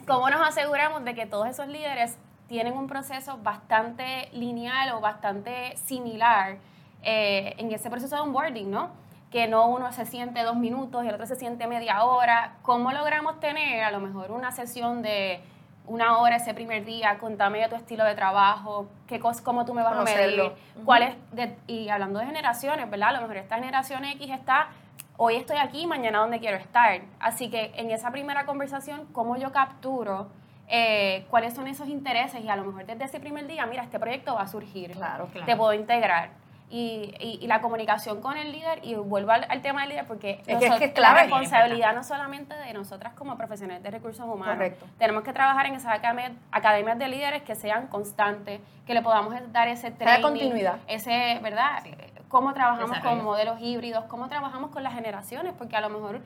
¿Cómo 0.08 0.30
nos 0.30 0.48
aseguramos 0.48 1.04
de 1.06 1.16
que 1.16 1.26
todos 1.26 1.48
esos 1.48 1.68
líderes 1.68 2.18
tienen 2.48 2.74
un 2.78 2.88
proceso 2.88 3.38
bastante 3.42 4.30
lineal 4.34 4.92
o 4.94 5.02
bastante 5.02 5.76
similar 5.78 6.58
eh, 7.04 7.56
en 7.58 7.72
ese 7.72 7.90
proceso 7.90 8.16
de 8.16 8.22
onboarding, 8.22 8.70
¿no? 8.70 8.90
Que 9.32 9.48
no 9.48 9.68
uno 9.68 9.92
se 9.92 10.06
siente 10.06 10.44
dos 10.44 10.56
minutos 10.56 11.04
y 11.04 11.08
el 11.08 11.14
otro 11.16 11.26
se 11.26 11.36
siente 11.36 11.68
media 11.68 12.04
hora. 12.04 12.54
¿Cómo 12.62 12.92
logramos 12.92 13.40
tener 13.40 13.84
a 13.84 13.92
lo 13.92 14.00
mejor 14.00 14.32
una 14.32 14.52
sesión 14.52 15.02
de 15.02 15.42
una 15.88 16.18
hora 16.18 16.38
ese 16.38 16.54
primer 16.54 16.86
día? 16.86 17.18
Contame 17.20 17.60
de 17.60 17.68
tu 17.68 17.76
estilo 17.76 18.06
de 18.06 18.16
trabajo, 18.16 18.88
qué 19.08 19.20
cos, 19.20 19.42
cómo 19.42 19.66
tú 19.66 19.74
me 19.74 19.82
vas 19.84 19.94
a 19.94 19.96
medir, 20.04 20.40
cuál 20.86 21.04
es, 21.04 21.16
de- 21.32 21.58
y 21.68 21.90
hablando 21.90 22.20
de 22.20 22.26
generaciones, 22.28 22.90
¿verdad? 22.90 23.10
A 23.10 23.14
lo 23.14 23.22
mejor 23.22 23.38
esta 23.38 23.56
generación 23.56 24.06
X 24.06 24.30
está 24.32 24.70
hoy 25.18 25.36
estoy 25.36 25.58
aquí, 25.58 25.86
mañana 25.88 26.20
donde 26.20 26.40
quiero 26.40 26.58
estar. 26.58 27.02
Así 27.20 27.50
que 27.50 27.72
en 27.76 27.92
esa 27.92 28.12
primera 28.12 28.46
conversación, 28.46 29.06
¿cómo 29.14 29.36
yo 29.38 29.52
capturo 29.52 30.28
eh, 30.68 31.26
cuáles 31.30 31.54
son 31.54 31.68
esos 31.68 31.88
intereses? 31.88 32.44
Y 32.44 32.50
a 32.50 32.56
lo 32.56 32.64
mejor 32.66 32.86
desde 32.86 33.04
ese 33.06 33.20
primer 33.20 33.48
día, 33.48 33.66
mira, 33.66 33.84
este 33.84 34.00
proyecto 34.00 34.36
va 34.36 34.42
a 34.42 34.48
surgir. 34.48 34.92
Claro, 34.92 35.28
claro. 35.28 35.46
Te 35.46 35.56
puedo 35.56 35.74
integrar. 35.74 36.30
Y, 36.68 37.14
y- 37.20 37.38
y 37.42 37.48
la 37.48 37.62
comunicación 37.62 38.22
con 38.22 38.38
el 38.38 38.52
líder, 38.52 38.80
y 38.84 38.96
vuelvo 38.96 39.32
al, 39.32 39.46
al 39.50 39.62
tema 39.62 39.82
del 39.82 39.90
líder, 39.92 40.08
porque 40.08 40.42
Es 40.48 40.58
que- 40.58 40.66
es 40.66 40.76
que 40.78 40.86
es 40.86 40.98
la 40.98 41.14
responsabilidad 41.14 41.94
no 41.94 42.04
solamente 42.04 42.56
de 42.56 42.74
nosotras 42.74 43.14
como 43.14 43.38
profesionales 43.38 43.84
de 43.84 43.92
recursos 43.92 44.26
humanos. 44.26 44.56
Correcto. 44.56 44.86
Tenemos 44.98 45.24
que 45.24 45.32
trabajar 45.32 45.68
en 45.68 45.76
esas 45.76 45.94
academias, 45.94 46.32
academias 46.52 46.98
de 46.98 47.08
líderes 47.08 47.44
que 47.44 47.54
sean 47.54 47.86
constantes, 47.88 48.62
que 48.88 48.96
le 48.96 49.04
podamos 49.04 49.36
dar 49.54 49.68
ese 49.68 49.92
training, 49.92 50.24
continuidad. 50.24 50.78
ese, 50.88 51.40
¿verdad? 51.44 51.84
Cómo 52.30 52.52
trabajamos 52.56 52.90
Desarrollo. 52.90 53.18
con 53.18 53.26
modelos 53.26 53.62
híbridos, 53.62 54.06
cómo 54.06 54.28
trabajamos 54.28 54.72
con 54.72 54.82
las 54.82 54.94
generaciones, 54.96 55.54
porque 55.56 55.76
a 55.76 55.82
lo 55.82 55.90
mejor 55.90 56.22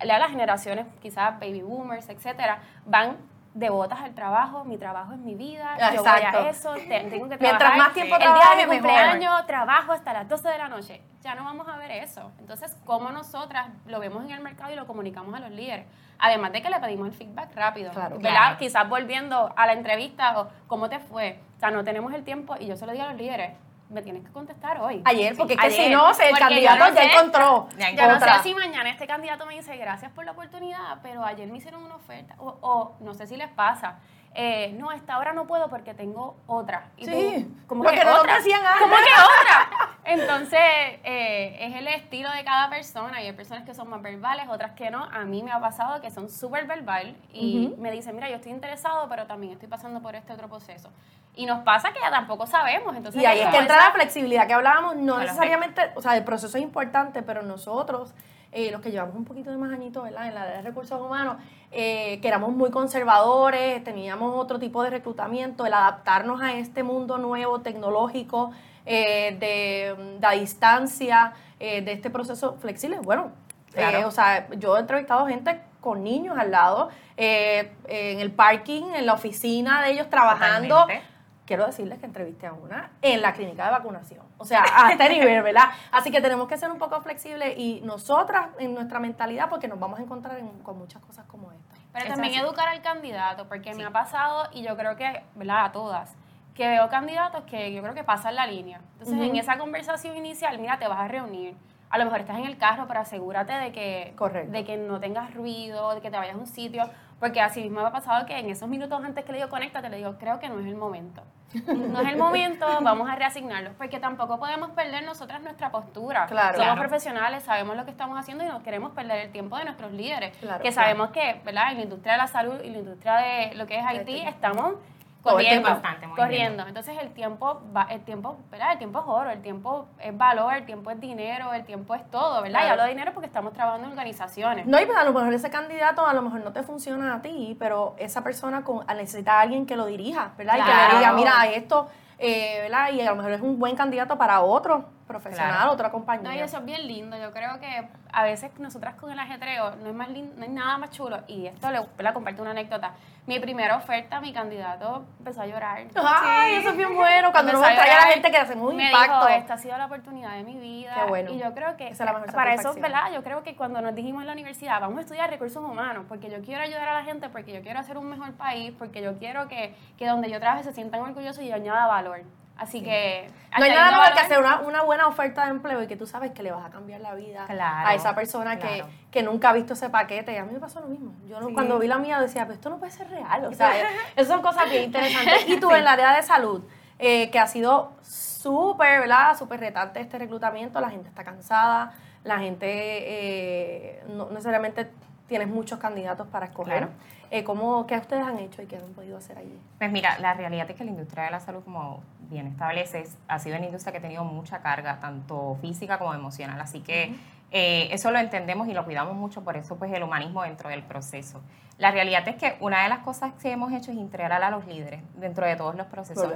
la- 0.00 0.20
las 0.20 0.30
generaciones, 0.30 0.86
quizás 1.02 1.38
baby 1.40 1.62
boomers, 1.62 2.08
etcétera, 2.08 2.60
van 2.86 3.16
devotas 3.54 4.00
al 4.00 4.14
trabajo, 4.14 4.64
mi 4.64 4.78
trabajo 4.78 5.12
es 5.12 5.18
mi 5.18 5.34
vida, 5.34 5.76
yo 5.78 6.02
voy 6.02 6.12
Exacto. 6.12 6.38
a 6.38 6.48
eso, 6.48 6.72
te- 6.74 7.00
tengo 7.10 7.28
que 7.28 7.36
Mientras 7.36 7.58
trabajar. 7.58 7.78
más 7.78 7.92
tiempo 7.92 8.14
el 8.14 8.20
día 8.22 8.30
trabaje, 8.32 8.56
de 8.56 8.66
mi 8.66 8.70
mejor. 8.80 8.88
cumpleaños 8.90 9.46
trabajo 9.46 9.92
hasta 9.92 10.12
las 10.14 10.28
12 10.28 10.48
de 10.48 10.58
la 10.58 10.68
noche. 10.68 11.02
Ya 11.20 11.34
no 11.34 11.44
vamos 11.44 11.68
a 11.68 11.76
ver 11.76 11.90
eso. 11.90 12.32
Entonces, 12.38 12.74
¿cómo 12.86 13.10
nosotras 13.10 13.68
lo 13.86 14.00
vemos 14.00 14.24
en 14.24 14.30
el 14.30 14.40
mercado 14.40 14.72
y 14.72 14.76
lo 14.76 14.86
comunicamos 14.86 15.34
a 15.34 15.40
los 15.40 15.50
líderes? 15.50 15.86
Además 16.18 16.52
de 16.52 16.62
que 16.62 16.70
le 16.70 16.80
pedimos 16.80 17.08
el 17.08 17.14
feedback 17.14 17.54
rápido. 17.54 17.90
Claro. 17.90 18.16
¿verdad? 18.16 18.30
Claro. 18.30 18.56
Quizás 18.58 18.88
volviendo 18.88 19.52
a 19.56 19.66
la 19.66 19.72
entrevista 19.74 20.40
o 20.40 20.48
cómo 20.66 20.88
te 20.88 20.98
fue. 20.98 21.38
O 21.56 21.60
sea, 21.60 21.70
no 21.70 21.84
tenemos 21.84 22.12
el 22.14 22.24
tiempo 22.24 22.54
y 22.58 22.66
yo 22.66 22.76
se 22.76 22.86
lo 22.86 22.92
digo 22.92 23.04
a 23.04 23.08
los 23.08 23.16
líderes, 23.16 23.52
me 23.92 24.02
tienes 24.02 24.24
que 24.24 24.30
contestar 24.32 24.80
hoy. 24.80 25.02
Ayer, 25.04 25.36
porque 25.36 25.54
es 25.54 25.60
que 25.60 25.66
Ayer. 25.66 25.84
si 25.84 25.90
no, 25.90 26.10
el 26.10 26.38
candidato 26.38 26.88
no 26.88 26.94
ya 26.94 27.02
encontró 27.04 27.68
Ya 27.78 28.08
no 28.08 28.18
sé 28.20 28.42
si 28.42 28.54
mañana 28.54 28.90
este 28.90 29.06
candidato 29.06 29.46
me 29.46 29.54
dice 29.54 29.76
gracias 29.76 30.10
por 30.12 30.24
la 30.24 30.32
oportunidad, 30.32 30.98
pero 31.02 31.24
ayer 31.24 31.48
me 31.48 31.58
hicieron 31.58 31.84
una 31.84 31.96
oferta. 31.96 32.34
O, 32.38 32.56
o 32.60 32.96
no 33.00 33.14
sé 33.14 33.26
si 33.26 33.36
les 33.36 33.48
pasa. 33.50 33.98
eh, 34.34 34.74
no, 34.78 34.88
a 34.88 34.94
esta 34.96 35.18
hora 35.18 35.34
no 35.34 35.46
puedo 35.46 35.68
porque 35.68 35.92
tengo 35.92 36.36
otra. 36.46 36.86
Y 36.96 37.04
Sí, 37.04 37.10
tú, 37.46 37.66
¿cómo 37.66 37.84
porque 37.84 37.98
que 37.98 38.04
no 38.06 38.16
otra? 38.18 38.36
decían 38.36 38.64
antes. 38.64 38.80
¿Cómo 38.80 38.94
que 38.96 39.02
otra? 39.12 39.71
Entonces, 40.04 40.58
eh, 41.04 41.56
es 41.60 41.76
el 41.76 41.86
estilo 41.88 42.30
de 42.32 42.44
cada 42.44 42.68
persona. 42.68 43.22
Y 43.22 43.26
hay 43.26 43.32
personas 43.32 43.64
que 43.64 43.74
son 43.74 43.88
más 43.88 44.02
verbales, 44.02 44.46
otras 44.48 44.72
que 44.72 44.90
no. 44.90 45.04
A 45.04 45.24
mí 45.24 45.42
me 45.42 45.52
ha 45.52 45.60
pasado 45.60 46.00
que 46.00 46.10
son 46.10 46.28
súper 46.28 46.66
verbal 46.66 47.16
y 47.32 47.72
me 47.78 47.90
dicen, 47.90 48.14
mira, 48.14 48.28
yo 48.28 48.36
estoy 48.36 48.52
interesado, 48.52 49.08
pero 49.08 49.26
también 49.26 49.52
estoy 49.52 49.68
pasando 49.68 50.00
por 50.00 50.14
este 50.14 50.32
otro 50.32 50.48
proceso. 50.48 50.90
Y 51.34 51.46
nos 51.46 51.60
pasa 51.60 51.92
que 51.92 52.00
ya 52.00 52.10
tampoco 52.10 52.46
sabemos. 52.46 52.94
Entonces, 52.96 53.22
Y 53.22 53.26
ahí 53.26 53.40
es 53.40 53.48
que 53.48 53.58
entra 53.58 53.76
esa- 53.76 53.86
la 53.88 53.92
flexibilidad 53.92 54.46
que 54.46 54.54
hablábamos, 54.54 54.96
no 54.96 55.14
Claro. 55.14 55.20
necesariamente, 55.22 55.80
o 55.94 56.02
sea, 56.02 56.16
el 56.16 56.24
proceso 56.24 56.58
es 56.58 56.62
importante, 56.64 57.22
pero 57.22 57.42
nosotros, 57.42 58.12
eh, 58.50 58.70
los 58.70 58.82
que 58.82 58.90
llevamos 58.90 59.14
un 59.14 59.24
poquito 59.24 59.50
de 59.50 59.56
más 59.56 59.72
añitos, 59.72 60.02
¿verdad? 60.04 60.26
En 60.26 60.34
la 60.34 60.42
área 60.42 60.56
de 60.56 60.62
recursos 60.62 61.00
humanos, 61.00 61.36
eh, 61.70 62.18
que 62.20 62.28
éramos 62.28 62.50
muy 62.50 62.70
conservadores, 62.70 63.82
teníamos 63.82 64.34
otro 64.36 64.58
tipo 64.58 64.82
de 64.82 64.90
reclutamiento, 64.90 65.64
el 65.64 65.72
adaptarnos 65.72 66.42
a 66.42 66.52
este 66.52 66.82
mundo 66.82 67.16
nuevo, 67.16 67.60
tecnológico, 67.62 68.50
eh, 68.86 69.36
de, 69.38 70.16
de 70.18 70.26
a 70.26 70.30
distancia, 70.32 71.32
eh, 71.60 71.82
de 71.82 71.92
este 71.92 72.10
proceso 72.10 72.56
flexible, 72.58 72.98
bueno, 73.00 73.32
Claro. 73.72 73.98
eh, 73.98 74.04
o 74.04 74.10
sea, 74.10 74.48
yo 74.50 74.76
he 74.76 74.80
entrevistado 74.80 75.26
gente 75.26 75.60
con 75.80 76.04
niños 76.04 76.36
al 76.38 76.50
lado, 76.50 76.90
eh, 77.16 77.72
en 77.88 78.20
el 78.20 78.30
parking, 78.30 78.92
en 78.94 79.06
la 79.06 79.14
oficina 79.14 79.82
de 79.82 79.92
ellos 79.92 80.08
trabajando. 80.10 80.74
Totalmente. 80.82 81.08
Quiero 81.44 81.66
decirles 81.66 81.98
que 81.98 82.06
entrevisté 82.06 82.46
a 82.46 82.52
una 82.52 82.92
en 83.02 83.20
la 83.20 83.32
clínica 83.32 83.64
de 83.64 83.72
vacunación. 83.72 84.24
O 84.38 84.44
sea, 84.44 84.62
a 84.76 84.92
este 84.92 85.08
nivel, 85.08 85.42
¿verdad? 85.42 85.64
Así 85.90 86.10
que 86.12 86.20
tenemos 86.20 86.46
que 86.48 86.56
ser 86.56 86.70
un 86.70 86.78
poco 86.78 87.00
flexibles 87.02 87.58
y 87.58 87.80
nosotras 87.82 88.48
en 88.58 88.74
nuestra 88.74 89.00
mentalidad, 89.00 89.48
porque 89.48 89.66
nos 89.68 89.78
vamos 89.80 89.98
a 89.98 90.02
encontrar 90.02 90.38
en- 90.38 90.60
con 90.62 90.78
muchas 90.78 91.02
cosas 91.02 91.24
como 91.26 91.50
esta. 91.50 91.74
Pero 91.92 92.04
Es 92.06 92.12
también 92.12 92.34
así. 92.34 92.42
educar 92.44 92.68
al 92.68 92.80
candidato, 92.80 93.48
porque 93.48 93.72
Sí. 93.72 93.78
me 93.78 93.84
ha 93.84 93.90
pasado, 93.90 94.48
y 94.52 94.62
yo 94.62 94.76
creo 94.76 94.96
que, 94.96 95.24
¿verdad? 95.34 95.64
A 95.64 95.72
todas, 95.72 96.14
que 96.54 96.68
veo 96.68 96.88
candidatos 96.88 97.42
que 97.44 97.72
yo 97.72 97.82
creo 97.82 97.94
que 97.94 98.04
pasan 98.04 98.34
la 98.36 98.46
línea. 98.46 98.80
Entonces, 98.98 99.18
en 99.26 99.36
esa 99.36 99.56
conversación 99.58 100.16
inicial, 100.16 100.58
mira, 100.58 100.78
te 100.78 100.86
vas 100.88 101.00
a 101.00 101.08
reunir. 101.08 101.54
A 101.90 101.98
lo 101.98 102.04
mejor 102.04 102.20
estás 102.20 102.38
en 102.38 102.46
el 102.46 102.56
carro, 102.56 102.86
pero 102.88 103.00
asegúrate 103.00 103.52
de 103.52 103.70
que, 103.72 104.14
Correcto. 104.16 104.50
de 104.52 104.64
que 104.64 104.76
no 104.78 104.98
tengas 104.98 105.34
ruido, 105.34 105.94
de 105.94 106.00
que 106.00 106.10
te 106.10 106.16
vayas 106.16 106.34
a 106.34 106.38
un 106.38 106.46
sitio, 106.46 106.88
Porque 107.20 107.40
así 107.40 107.62
mismo 107.62 107.80
me 107.82 107.86
ha 107.86 107.92
pasado 107.92 108.26
que 108.26 108.36
en 108.36 108.50
esos 108.50 108.68
minutos 108.68 109.00
antes 109.04 109.24
que 109.24 109.30
le 109.30 109.38
digo 109.38 109.48
conéctate, 109.48 109.88
le 109.88 109.98
digo, 109.98 110.16
creo 110.18 110.40
que 110.40 110.48
no 110.48 110.58
es 110.58 110.66
el 110.66 110.74
momento. 110.74 111.22
No 111.66 112.00
es 112.00 112.08
el 112.08 112.16
momento, 112.16 112.66
vamos 112.82 113.08
a 113.08 113.14
reasignarlos. 113.14 113.74
Porque 113.78 114.00
tampoco 114.00 114.40
podemos 114.40 114.70
perder 114.70 115.04
nosotras 115.04 115.40
nuestra 115.40 115.70
postura. 115.70 116.26
Claro. 116.26 116.54
Somos 116.54 116.64
Claro. 116.72 116.80
profesionales, 116.80 117.44
sabemos 117.44 117.76
lo 117.76 117.84
que 117.84 117.92
estamos 117.92 118.18
haciendo 118.18 118.42
y 118.42 118.48
no 118.48 118.64
queremos 118.64 118.90
perder 118.90 119.26
el 119.26 119.30
tiempo 119.30 119.56
de 119.56 119.64
nuestros 119.66 119.92
líderes. 119.92 120.36
Claro, 120.38 120.64
que 120.64 120.72
sabemos 120.72 121.10
que, 121.10 121.40
¿verdad? 121.44 121.70
En 121.70 121.76
la 121.76 121.82
industria 121.84 122.14
de 122.14 122.18
la 122.18 122.26
salud 122.26 122.60
y 122.64 122.70
la 122.70 122.78
industria 122.78 123.14
de 123.18 123.54
lo 123.54 123.66
que 123.68 123.78
es 123.78 123.84
Haití 123.86 124.14
Haití. 124.14 124.26
estamos 124.26 124.74
corriendo. 125.22 125.68
Bastante 125.68 126.08
corriendo. 126.14 126.66
Entonces 126.66 126.96
el 127.00 127.12
tiempo, 127.12 127.62
va, 127.74 127.86
el 127.90 128.00
tiempo, 128.02 128.38
¿verdad? 128.50 128.72
El 128.72 128.78
tiempo 128.78 128.98
es 128.98 129.04
oro, 129.06 129.30
el 129.30 129.42
tiempo 129.42 129.86
es 129.98 130.16
valor, 130.16 130.54
el 130.54 130.66
tiempo 130.66 130.90
es 130.90 131.00
dinero, 131.00 131.52
el 131.52 131.64
tiempo 131.64 131.94
es 131.94 132.10
todo, 132.10 132.42
¿verdad? 132.42 132.66
Y 132.66 132.68
hablo 132.70 132.82
de 132.82 132.88
dinero 132.90 133.12
porque 133.12 133.26
estamos 133.26 133.52
trabajando 133.52 133.86
en 133.86 133.92
organizaciones. 133.92 134.66
No, 134.66 134.80
y 134.80 134.86
pues 134.86 134.98
a 134.98 135.04
lo 135.04 135.12
mejor 135.12 135.32
ese 135.32 135.50
candidato 135.50 136.06
a 136.06 136.14
lo 136.14 136.22
mejor 136.22 136.42
no 136.42 136.52
te 136.52 136.62
funciona 136.62 137.14
a 137.14 137.22
ti, 137.22 137.56
pero 137.58 137.94
esa 137.98 138.22
persona 138.22 138.64
con, 138.64 138.86
necesita 138.86 139.34
a 139.34 139.40
alguien 139.40 139.66
que 139.66 139.76
lo 139.76 139.86
dirija, 139.86 140.32
¿verdad? 140.36 140.58
Y 140.58 140.62
que 140.62 140.92
le 140.92 140.98
diga, 140.98 141.12
mira, 141.12 141.46
esto, 141.46 141.88
eh, 142.18 142.60
¿verdad? 142.62 142.92
Y 142.92 143.00
a 143.00 143.10
lo 143.10 143.16
mejor 143.16 143.32
es 143.32 143.40
un 143.40 143.58
buen 143.58 143.76
candidato 143.76 144.18
para 144.18 144.40
otro 144.40 144.84
profesional, 145.12 145.52
Claro. 145.54 145.72
otra 145.72 145.90
compañía. 145.90 146.28
No, 146.28 146.34
y 146.34 146.40
eso 146.40 146.58
es 146.58 146.64
bien 146.64 146.86
lindo. 146.86 147.16
Yo 147.18 147.32
creo 147.32 147.58
que 147.60 147.88
a 148.12 148.22
veces 148.22 148.50
nosotras 148.58 148.94
con 148.94 149.10
el 149.10 149.18
ajetreo 149.18 149.76
no 149.76 149.88
es 149.90 149.94
más 149.94 150.08
lin- 150.08 150.32
no 150.36 150.42
hay 150.44 150.48
nada 150.50 150.78
más 150.78 150.90
chulo. 150.90 151.18
Y 151.26 151.46
esto 151.46 151.70
le 151.70 151.80
la 151.98 152.12
comparto 152.12 152.42
una 152.42 152.50
anécdota. 152.52 152.92
Mi 153.26 153.38
primera 153.38 153.76
oferta, 153.76 154.20
mi 154.20 154.32
candidato 154.32 155.04
empezó 155.20 155.42
a 155.42 155.46
llorar. 155.46 155.78
Ay, 155.94 156.54
eso 156.56 156.70
es 156.70 156.76
bien 156.76 156.94
bueno. 156.96 157.30
Cuando 157.30 157.52
uno 157.52 157.60
trae 157.60 157.90
a 157.90 157.96
la 158.06 158.12
gente 158.12 158.30
que 158.32 158.36
hacemos 158.36 158.68
un 158.70 158.76
me 158.76 158.86
impacto. 158.86 159.26
Dijo, 159.26 159.28
esta 159.38 159.54
ha 159.54 159.58
sido 159.58 159.78
la 159.78 159.86
oportunidad 159.86 160.32
de 160.32 160.42
mi 160.42 160.56
vida. 160.58 160.92
Qué 160.94 161.08
bueno. 161.08 161.30
Y 161.30 161.38
yo 161.38 161.54
creo 161.54 161.76
que 161.76 161.88
Esa 161.88 162.04
es 162.04 162.10
la 162.12 162.18
mejor 162.18 162.34
para 162.34 162.54
eso. 162.54 162.74
¿verdad? 162.74 163.12
Yo 163.14 163.22
creo 163.22 163.42
que 163.44 163.54
cuando 163.54 163.80
nos 163.80 163.94
dijimos 163.94 164.22
en 164.22 164.26
la 164.26 164.32
universidad, 164.32 164.80
vamos 164.80 164.98
a 164.98 165.02
estudiar 165.02 165.30
recursos 165.30 165.62
humanos, 165.62 166.04
porque 166.08 166.30
yo 166.30 166.40
quiero 166.42 166.62
ayudar 166.62 166.88
a 166.88 166.94
la 166.94 167.04
gente, 167.04 167.28
porque 167.28 167.52
yo 167.52 167.62
quiero 167.62 167.78
hacer 167.78 167.96
un 167.96 168.08
mejor 168.08 168.32
país, 168.32 168.72
porque 168.76 169.00
yo 169.02 169.16
quiero 169.18 169.46
que, 169.46 169.74
que 169.96 170.06
donde 170.08 170.28
yo 170.28 170.40
trabaje 170.40 170.64
se 170.64 170.72
sientan 170.72 171.00
orgullosos 171.02 171.44
y 171.44 171.48
yo 171.48 171.54
añada 171.54 171.86
valor. 171.86 172.22
Así 172.62 172.82
que... 172.82 173.28
No 173.58 173.64
hay 173.64 173.70
nada 173.70 173.90
mejor 173.90 174.14
que 174.14 174.20
hacer 174.20 174.38
una, 174.38 174.60
una 174.60 174.82
buena 174.82 175.06
oferta 175.08 175.44
de 175.44 175.50
empleo 175.50 175.82
y 175.82 175.86
que 175.86 175.96
tú 175.96 176.06
sabes 176.06 176.32
que 176.32 176.42
le 176.42 176.52
vas 176.52 176.64
a 176.64 176.70
cambiar 176.70 177.00
la 177.00 177.14
vida 177.14 177.44
Claro, 177.46 177.88
a 177.88 177.94
esa 177.94 178.14
persona 178.14 178.58
que, 178.58 178.76
claro. 178.76 178.88
que 179.10 179.22
nunca 179.22 179.50
ha 179.50 179.52
visto 179.52 179.74
ese 179.74 179.90
paquete. 179.90 180.32
Y 180.32 180.36
a 180.36 180.44
mí 180.44 180.52
me 180.52 180.60
pasó 180.60 180.80
lo 180.80 180.86
mismo. 180.86 181.12
Yo 181.26 181.40
no- 181.40 181.48
Sí. 181.48 181.54
cuando 181.54 181.78
vi 181.78 181.86
la 181.88 181.98
mía 181.98 182.18
decía, 182.20 182.42
pero 182.42 182.54
esto 182.54 182.70
no 182.70 182.78
puede 182.78 182.92
ser 182.92 183.10
real. 183.10 183.44
O 183.46 183.52
sea, 183.52 183.72
esas 184.16 184.28
son 184.28 184.40
cosas 184.42 184.70
bien 184.70 184.84
interesantes. 184.84 185.44
Y 185.48 185.60
tú 185.60 185.70
en 185.70 185.78
el 185.80 185.86
área 185.88 186.14
de 186.16 186.22
salud, 186.22 186.62
eh, 186.98 187.30
que 187.30 187.38
ha 187.38 187.46
sido 187.46 187.92
súper, 188.02 189.00
¿verdad? 189.00 189.36
Súper 189.36 189.60
retante 189.60 190.00
este 190.00 190.18
reclutamiento. 190.18 190.80
La 190.80 190.90
gente 190.90 191.08
está 191.08 191.24
cansada. 191.24 191.92
La 192.24 192.38
gente 192.38 192.68
eh, 192.70 194.04
no 194.08 194.30
necesariamente 194.30 194.90
tienes 195.28 195.48
muchos 195.48 195.78
candidatos 195.78 196.26
para 196.28 196.46
escoger. 196.46 196.78
Claro. 196.78 196.92
Eh, 197.34 197.44
¿cómo, 197.44 197.86
¿Qué 197.86 197.96
ustedes 197.96 198.26
han 198.26 198.38
hecho 198.38 198.60
y 198.60 198.66
qué 198.66 198.76
han 198.76 198.92
podido 198.92 199.16
hacer 199.16 199.38
allí? 199.38 199.58
Pues 199.78 199.90
mira, 199.90 200.18
la 200.18 200.34
realidad 200.34 200.70
es 200.70 200.76
que 200.76 200.84
la 200.84 200.90
industria 200.90 201.24
de 201.24 201.30
la 201.30 201.40
salud, 201.40 201.64
como 201.64 202.02
bien 202.28 202.46
estableces, 202.46 203.16
ha 203.26 203.38
sido 203.38 203.56
una 203.56 203.64
industria 203.64 203.90
que 203.90 203.98
ha 203.98 204.02
tenido 204.02 204.22
mucha 204.22 204.60
carga, 204.60 205.00
tanto 205.00 205.56
física 205.62 205.98
como 205.98 206.12
emocional. 206.12 206.60
Así 206.60 206.80
que 206.80 207.14
eh, 207.50 207.88
eso 207.90 208.10
lo 208.10 208.18
entendemos 208.18 208.68
y 208.68 208.74
lo 208.74 208.84
cuidamos 208.84 209.16
mucho, 209.16 209.42
por 209.42 209.56
eso 209.56 209.76
pues 209.76 209.90
el 209.94 210.02
humanismo 210.02 210.42
dentro 210.42 210.68
del 210.68 210.82
proceso. 210.82 211.40
La 211.78 211.90
realidad 211.90 212.28
es 212.28 212.36
que 212.36 212.58
una 212.60 212.82
de 212.82 212.90
las 212.90 212.98
cosas 212.98 213.32
que 213.40 213.50
hemos 213.50 213.72
hecho 213.72 213.92
es 213.92 213.96
integrar 213.96 214.42
a 214.42 214.50
los 214.50 214.66
líderes 214.66 215.00
dentro 215.14 215.46
de 215.46 215.56
todos 215.56 215.74
los 215.74 215.86
procesos. 215.86 216.30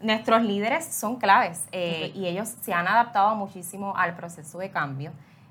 Nuestros 0.00 0.42
líderes 0.42 0.84
son 0.84 1.16
claves 1.16 1.66
eh, 1.72 2.12
y 2.14 2.28
ellos 2.28 2.48
se 2.60 2.72
han 2.72 2.86
adaptado 2.86 3.34
muchísimo 3.34 3.96
al 3.96 4.14
proceso 4.14 4.60
de 4.60 4.70
cambio. 4.70 5.10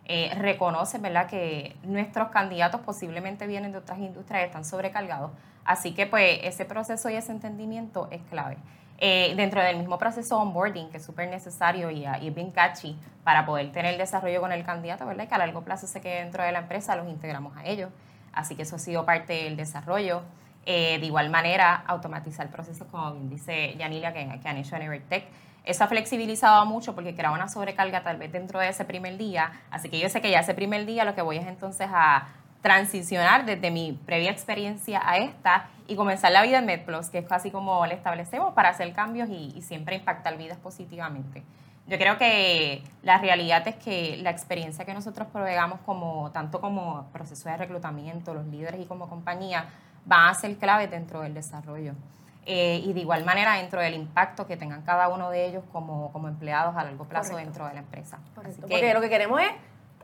Eh, 0.10 0.32
reconocen, 0.36 1.02
¿verdad?, 1.02 1.28
que 1.28 1.76
nuestros 1.84 2.30
candidatos 2.30 2.80
posiblemente 2.82 3.46
vienen 3.46 3.74
de 3.74 3.80
otras 3.80 4.00
industrias 4.00 4.44
y 4.44 4.46
están 4.46 4.64
sobrecargados. 4.64 5.32
Así 5.66 5.94
que, 5.94 6.08
pues, 6.08 6.40
ese 6.44 6.64
proceso 6.64 7.10
y 7.10 7.16
ese 7.16 7.34
entendimiento 7.34 8.08
es 8.10 8.22
clave. 8.30 8.58
Eh, 9.00 9.34
dentro 9.36 9.62
del 9.62 9.78
mismo 9.78 9.98
proceso 9.98 10.40
onboarding, 10.40 10.90
que 10.90 10.98
es 10.98 11.06
súper 11.06 11.28
necesario 11.30 11.92
y, 11.92 12.06
y 12.06 12.28
es 12.28 12.34
bien 12.34 12.52
catchy 12.52 12.98
para 13.26 13.46
poder 13.46 13.72
tener 13.74 13.94
el 13.94 13.98
desarrollo 13.98 14.40
con 14.40 14.54
el 14.54 14.64
candidato, 14.64 15.06
¿verdad? 15.06 15.26
Y 15.26 15.28
que 15.28 15.36
a 15.36 15.40
largo 15.40 15.62
plazo 15.64 15.88
se 15.88 16.00
quede 16.00 16.24
dentro 16.24 16.42
de 16.42 16.54
la 16.54 16.60
empresa, 16.60 16.96
los 16.96 17.08
integramos 17.10 17.56
a 17.58 17.66
ellos. 17.66 17.92
Así 18.32 18.56
que 18.56 18.62
eso 18.62 18.78
ha 18.78 18.80
sido 18.80 19.06
parte 19.06 19.34
del 19.44 19.58
desarrollo. 19.58 20.22
Eh, 20.66 21.00
de 21.00 21.06
igual 21.06 21.30
manera, 21.30 21.84
automatizar 21.86 22.50
procesos, 22.50 22.88
como 22.88 23.12
bien 23.14 23.30
dice 23.30 23.76
Yanilia, 23.78 24.14
que, 24.14 24.40
que 24.42 24.48
han 24.50 24.58
hecho 24.58 24.76
en 24.78 24.84
Evertech. 24.84 25.26
Eso 25.68 25.84
ha 25.84 25.88
flexibilizado 25.88 26.66
mucho 26.66 26.96
porque 26.96 27.14
creaba 27.14 27.36
una 27.36 27.50
sobrecarga 27.50 28.02
tal 28.02 28.16
vez 28.16 28.32
dentro 28.32 28.58
de 28.58 28.70
ese 28.70 28.86
primer 28.86 29.18
día. 29.18 29.52
Así 29.70 29.90
que 29.90 30.00
yo 30.00 30.08
sé 30.08 30.22
que 30.22 30.32
ya 30.32 30.40
ese 30.40 30.54
primer 30.54 30.86
día 30.86 31.04
lo 31.04 31.14
que 31.14 31.22
voy 31.22 31.36
es 31.36 31.46
entonces 31.46 31.90
a 31.92 32.30
transicionar 32.62 33.46
desde 33.46 33.70
mi 33.70 33.92
previa 34.06 34.32
experiencia 34.32 35.02
a 35.04 35.18
esta 35.18 35.68
y 35.86 35.98
comenzar 35.98 36.32
la 36.32 36.42
vida 36.42 36.60
en 36.60 36.66
MedPlus, 36.66 37.10
que 37.10 37.18
es 37.18 37.28
casi 37.28 37.52
como 37.52 37.86
le 37.86 37.96
establecemos 37.96 38.54
para 38.54 38.70
hacer 38.70 38.94
cambios 38.94 39.28
y, 39.30 39.62
siempre 39.62 39.98
impactar 39.98 40.38
vidas 40.38 40.58
positivamente. 40.58 41.44
Yo 41.86 41.98
creo 41.98 42.18
que 42.18 42.82
la 43.04 43.18
realidad 43.18 43.68
es 43.68 43.76
que 43.76 44.18
la 44.22 44.30
experiencia 44.30 44.86
que 44.86 44.94
nosotros 44.94 45.28
proveamos 45.34 45.82
como 45.86 46.32
tanto 46.32 46.62
como 46.62 47.08
proceso 47.12 47.50
de 47.50 47.58
reclutamiento, 47.58 48.34
los 48.34 48.46
líderes 48.48 48.80
y 48.80 48.86
como 48.86 49.10
compañía, 49.10 49.66
van 50.06 50.30
a 50.30 50.34
ser 50.34 50.56
clave 50.56 50.88
dentro 50.88 51.22
del 51.22 51.34
desarrollo. 51.34 51.94
Eh, 52.50 52.82
y 52.86 52.94
de 52.94 53.02
igual 53.02 53.26
manera 53.26 53.56
dentro 53.56 53.82
del 53.82 53.94
impacto 53.94 54.48
que 54.48 54.56
tengan 54.56 54.82
cada 54.84 55.10
uno 55.10 55.30
de 55.32 55.46
ellos 55.48 55.64
como, 55.74 56.14
como 56.14 56.30
empleados 56.30 56.78
a 56.78 56.84
largo 56.86 57.04
plazo 57.04 57.32
Correcto. 57.32 57.46
dentro 57.50 57.68
de 57.68 57.74
la 57.74 57.80
empresa. 57.82 58.20
Correcto, 58.36 58.52
Así 58.52 58.62
que- 58.62 58.68
porque 58.74 58.94
lo 58.94 59.02
que 59.02 59.10
queremos 59.10 59.42
es 59.42 59.50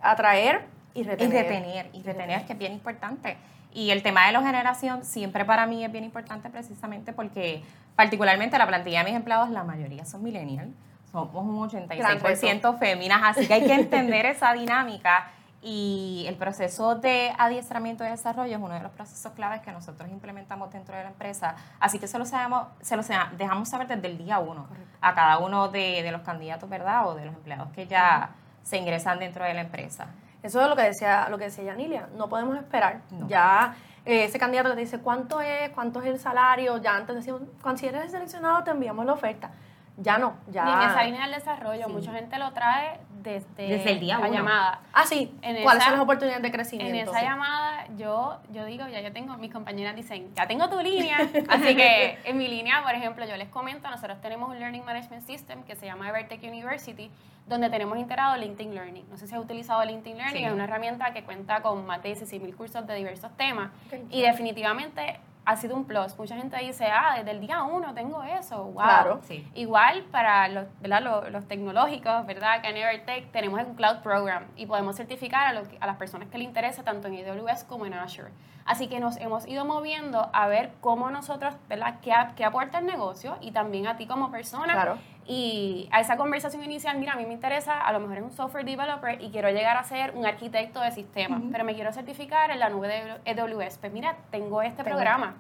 atraer 0.02 0.66
y 0.94 1.00
y 1.00 1.04
retener. 1.04 1.44
retener, 1.46 1.90
y 1.94 2.04
retener, 2.04 2.46
que 2.46 2.52
es 2.54 2.60
bien 2.60 2.74
importante. 2.74 3.38
Y 3.74 3.92
el 3.92 4.04
tema 4.04 4.28
de 4.28 4.34
la 4.34 4.42
generación 4.42 5.06
siempre 5.06 5.46
para 5.46 5.66
mí 5.66 5.86
es 5.86 5.92
bien 5.92 6.04
importante 6.04 6.50
precisamente 6.50 7.14
porque 7.14 7.64
particularmente 7.96 8.58
la 8.58 8.68
plantilla 8.68 9.00
de 9.00 9.06
mis 9.06 9.16
empleados, 9.16 9.50
la 9.50 9.64
mayoría 9.64 10.04
son 10.06 10.22
millennials, 10.22 10.70
somos 11.12 11.34
un 11.46 11.58
86% 11.70 12.78
féminas, 12.78 13.22
así 13.24 13.48
que 13.48 13.54
hay 13.54 13.66
que 13.66 13.74
entender 13.74 14.26
esa 14.26 14.52
dinámica 14.54 15.28
y 15.64 16.26
el 16.28 16.36
proceso 16.36 16.96
de 16.96 17.34
adiestramiento 17.38 18.04
y 18.06 18.10
desarrollo 18.10 18.56
es 18.58 18.62
uno 18.62 18.74
de 18.74 18.82
los 18.82 18.92
procesos 18.92 19.32
claves 19.32 19.62
que 19.62 19.72
nosotros 19.72 20.10
implementamos 20.12 20.72
dentro 20.72 20.96
de 20.96 21.04
la 21.04 21.10
empresa, 21.10 21.56
así 21.80 22.00
que 22.00 22.08
se 22.08 22.20
lo, 22.20 22.26
sabemos, 22.26 22.68
se 22.82 22.96
lo 22.98 23.04
sa- 23.04 23.32
dejamos 23.38 23.70
saber 23.70 23.88
desde 23.88 24.08
el 24.08 24.18
día 24.18 24.40
uno 24.40 24.68
a 25.02 25.16
cada 25.16 25.38
uno 25.40 25.70
de, 25.70 26.04
de 26.04 26.12
los 26.12 26.22
candidatos, 26.22 26.70
¿verdad? 26.70 27.08
O 27.08 27.16
de 27.16 27.26
los 27.26 27.34
empleados 27.36 27.70
que 27.74 27.88
ya 27.88 28.32
se 28.62 28.78
ingresan 28.78 29.20
dentro 29.20 29.46
de 29.46 29.54
la 29.54 29.62
empresa. 29.62 30.08
Eso 30.42 30.62
es 30.62 30.68
lo 30.68 30.76
que 30.76 30.84
decía, 30.84 31.28
lo 31.30 31.38
que 31.38 31.46
decía 31.46 31.64
Yanilia. 31.64 32.10
No 32.18 32.28
podemos 32.28 32.58
esperar. 32.58 33.00
No. 33.12 33.28
Ya 33.30 33.76
eh, 34.06 34.26
ese 34.26 34.38
candidato 34.38 34.70
que 34.70 34.76
te 34.76 34.82
dice 34.82 35.00
cuánto 35.00 35.40
es, 35.40 35.70
cuánto 35.70 36.02
es 36.02 36.08
el 36.08 36.20
salario, 36.20 36.78
ya 36.78 36.96
antes 36.98 37.16
decíamos, 37.16 37.44
cuando 37.62 37.80
si 37.80 37.88
eres 37.88 38.12
seleccionado 38.12 38.62
te 38.66 38.72
enviamos 38.72 39.06
la 39.06 39.14
oferta. 39.14 39.52
Ya 39.98 40.18
no, 40.18 40.34
ya. 40.48 40.66
Y 40.68 40.72
en 40.84 40.90
esa 40.90 41.04
línea 41.04 41.22
del 41.28 41.32
desarrollo, 41.36 41.86
Sí. 41.86 41.92
mucha 41.94 42.12
gente 42.14 42.38
lo 42.40 42.52
trae 42.52 43.00
desde, 43.22 43.68
Desde 43.68 43.92
el 43.92 44.00
día 44.00 44.18
la 44.18 44.26
uno. 44.28 44.34
llamada. 44.38 44.80
Ah, 44.92 45.06
sí. 45.06 45.32
En 45.44 45.62
¿Cuáles 45.62 45.82
esa- 45.84 45.92
son 45.92 45.94
las 46.00 46.04
oportunidades 46.04 46.42
de 46.42 46.48
En 46.48 46.54
crecimiento? 46.54 47.12
esa 47.12 47.20
Sí. 47.20 47.26
llamada, 47.26 47.86
yo, 47.96 48.40
yo 48.52 48.66
digo, 48.66 48.88
ya 48.88 49.02
yo 49.02 49.14
tengo, 49.14 49.38
mis 49.38 49.54
compañeras 49.54 49.96
dicen, 49.96 50.34
ya 50.36 50.48
tengo 50.48 50.68
tu 50.68 50.80
línea. 50.82 51.18
Así 51.48 51.76
que 51.76 52.18
en 52.26 52.38
mi 52.38 52.48
línea, 52.48 52.82
por 52.82 52.94
ejemplo, 52.96 53.24
yo 53.26 53.38
les 53.38 53.50
comento, 53.50 53.88
nosotros 53.90 54.20
tenemos 54.20 54.50
un 54.50 54.60
Learning 54.60 54.84
Management 54.84 55.26
System 55.28 55.62
que 55.64 55.76
se 55.76 55.86
llama 55.86 56.10
Evertech 56.10 56.42
University, 56.44 57.12
donde 57.48 57.70
tenemos 57.70 57.98
integrado 58.00 58.36
LinkedIn 58.38 58.74
Learning. 58.74 59.06
No 59.12 59.18
sé 59.18 59.28
si 59.28 59.36
has 59.36 59.42
utilizado 59.42 59.86
LinkedIn 59.86 60.18
Learning, 60.18 60.38
Sí. 60.40 60.46
es 60.46 60.52
una 60.54 60.64
herramienta 60.64 61.14
que 61.14 61.24
cuenta 61.24 61.62
con 61.62 61.86
más 61.86 62.02
de 62.02 62.10
16 62.10 62.42
mil 62.42 62.56
cursos 62.56 62.86
de 62.88 62.96
diversos 62.96 63.32
temas. 63.38 63.70
Y 64.10 64.22
definitivamente 64.24 65.20
ha 65.46 65.56
sido 65.58 65.76
un 65.76 65.86
plus. 65.86 66.18
Mucha 66.18 66.36
gente 66.38 66.58
dice, 66.58 66.86
ah, 66.92 67.16
desde 67.18 67.32
el 67.32 67.40
día 67.42 67.64
uno 67.64 67.94
tengo 67.94 68.24
eso. 68.24 68.64
Wow. 68.64 68.74
Claro. 68.84 69.20
Sí. 69.24 69.46
Igual 69.56 70.04
para 70.12 70.48
los, 70.48 70.66
¿verdad? 70.80 71.02
Los, 71.02 71.32
los 71.32 71.48
tecnológicos, 71.48 72.26
¿verdad? 72.26 72.62
Que 72.62 72.70
en 72.70 72.78
Evertech 72.78 73.32
tenemos 73.32 73.62
un 73.68 73.76
Cloud 73.76 73.98
Program 73.98 74.46
y 74.56 74.66
podemos 74.66 74.96
certificar 74.96 75.48
a, 75.48 75.54
lo 75.54 75.68
que- 75.68 75.78
a 75.82 75.86
las 75.88 75.98
personas 75.98 76.30
que 76.30 76.38
les 76.38 76.48
interesa 76.48 76.84
tanto 76.84 77.08
en 77.10 77.16
AWS 77.16 77.66
como 77.66 77.86
en 77.86 77.94
Azure. 77.94 78.32
Así 78.66 78.88
que 78.88 79.02
nos 79.02 79.18
hemos 79.18 79.46
ido 79.46 79.66
moviendo 79.66 80.30
a 80.32 80.48
ver 80.48 80.72
cómo 80.80 81.10
nosotros, 81.12 81.54
¿verdad? 81.68 81.96
¿Qué, 82.02 82.14
qué 82.38 82.46
aporta 82.46 82.80
el 82.80 82.86
negocio 82.86 83.38
y 83.42 83.52
también 83.52 83.88
a 83.88 83.98
ti 83.98 84.08
como 84.08 84.32
persona. 84.32 84.72
Claro. 84.72 84.98
Y 85.26 85.88
a 85.92 86.02
esa 86.02 86.18
conversación 86.18 86.64
inicial, 86.64 86.98
mira, 86.98 87.14
a 87.14 87.16
mí 87.16 87.26
me 87.26 87.34
interesa, 87.34 87.80
a 87.80 87.92
lo 87.94 88.00
mejor 88.00 88.18
es 88.18 88.24
un 88.24 88.32
software 88.32 88.66
developer 88.66 89.22
y 89.22 89.30
quiero 89.32 89.50
llegar 89.50 89.78
a 89.78 89.84
ser 89.84 90.12
un 90.16 90.26
arquitecto 90.26 90.82
de 90.82 90.92
sistemas, 90.92 91.42
pero 91.52 91.64
me 91.64 91.76
quiero 91.76 91.94
certificar 91.94 92.52
en 92.52 92.60
la 92.60 92.70
nube 92.70 92.88
de 93.24 93.32
AWS. 93.42 93.78
Pues 93.78 93.94
mira, 93.94 94.18
tengo 94.32 94.62
este 94.62 94.84
Tengo. 94.84 94.98
programa. 94.98 95.36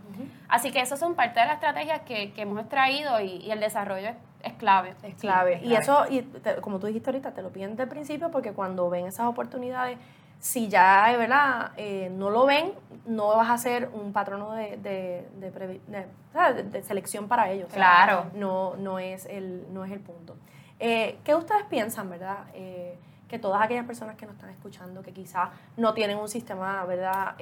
Así 0.48 0.72
que 0.72 0.80
esas 0.80 1.00
son 1.00 1.16
parte 1.16 1.40
de 1.40 1.46
las 1.48 1.56
estrategias 1.56 2.02
que, 2.02 2.32
que 2.32 2.44
hemos 2.44 2.60
extraído 2.60 3.20
y, 3.20 3.38
y 3.38 3.52
el 3.52 3.60
desarrollo 3.60 4.10
es, 4.10 4.16
es 4.44 4.54
clave. 4.54 4.94
Es 5.04 5.16
clave. 5.16 5.56
es 5.56 5.64
y 5.64 5.76
eso, 5.76 6.06
y 6.10 6.22
te- 6.22 6.56
como 6.62 6.80
tú 6.80 6.88
dijiste 6.88 7.10
ahorita, 7.10 7.32
te 7.34 7.42
lo 7.42 7.50
piden 7.52 7.72
desde 7.72 7.84
el 7.84 7.90
principio 7.90 8.32
porque 8.32 8.52
cuando 8.54 8.90
ven 8.90 9.06
esas 9.08 9.26
oportunidades, 9.26 9.98
si 10.44 10.68
ya 10.68 11.10
eh, 11.14 11.16
¿verdad? 11.18 11.72
Eh, 11.78 12.10
no 12.12 12.30
lo 12.30 12.46
ven, 12.46 12.74
no 13.06 13.28
vas 13.38 13.50
a 13.50 13.58
ser 13.58 13.90
un 13.94 14.12
patrono 14.12 14.52
de, 14.52 14.76
de, 14.76 15.26
de 15.38 15.52
de- 15.52 15.80
de- 15.88 16.64
de 16.64 16.84
selección 16.84 17.30
para 17.30 17.50
ellos. 17.50 17.70
Claro. 17.74 18.26
No, 18.34 18.76
no, 18.76 19.00
es 19.00 19.26
el, 19.28 19.66
no 19.74 19.86
es 19.86 19.92
el 19.94 20.02
punto. 20.02 20.36
Eh, 20.82 21.18
¿Qué 21.24 21.34
ustedes 21.34 21.64
piensan, 21.70 22.10
verdad? 22.10 22.40
Eh, 22.54 22.98
que 23.30 23.40
todas 23.40 23.62
aquellas 23.62 23.86
personas 23.86 24.18
que 24.18 24.26
nos 24.26 24.36
están 24.36 24.50
escuchando, 24.50 25.02
que 25.02 25.14
quizás 25.14 25.50
no 25.78 25.94
tienen 25.94 26.18
un 26.18 26.28
sistema, 26.28 26.84
¿verdad? 26.86 27.36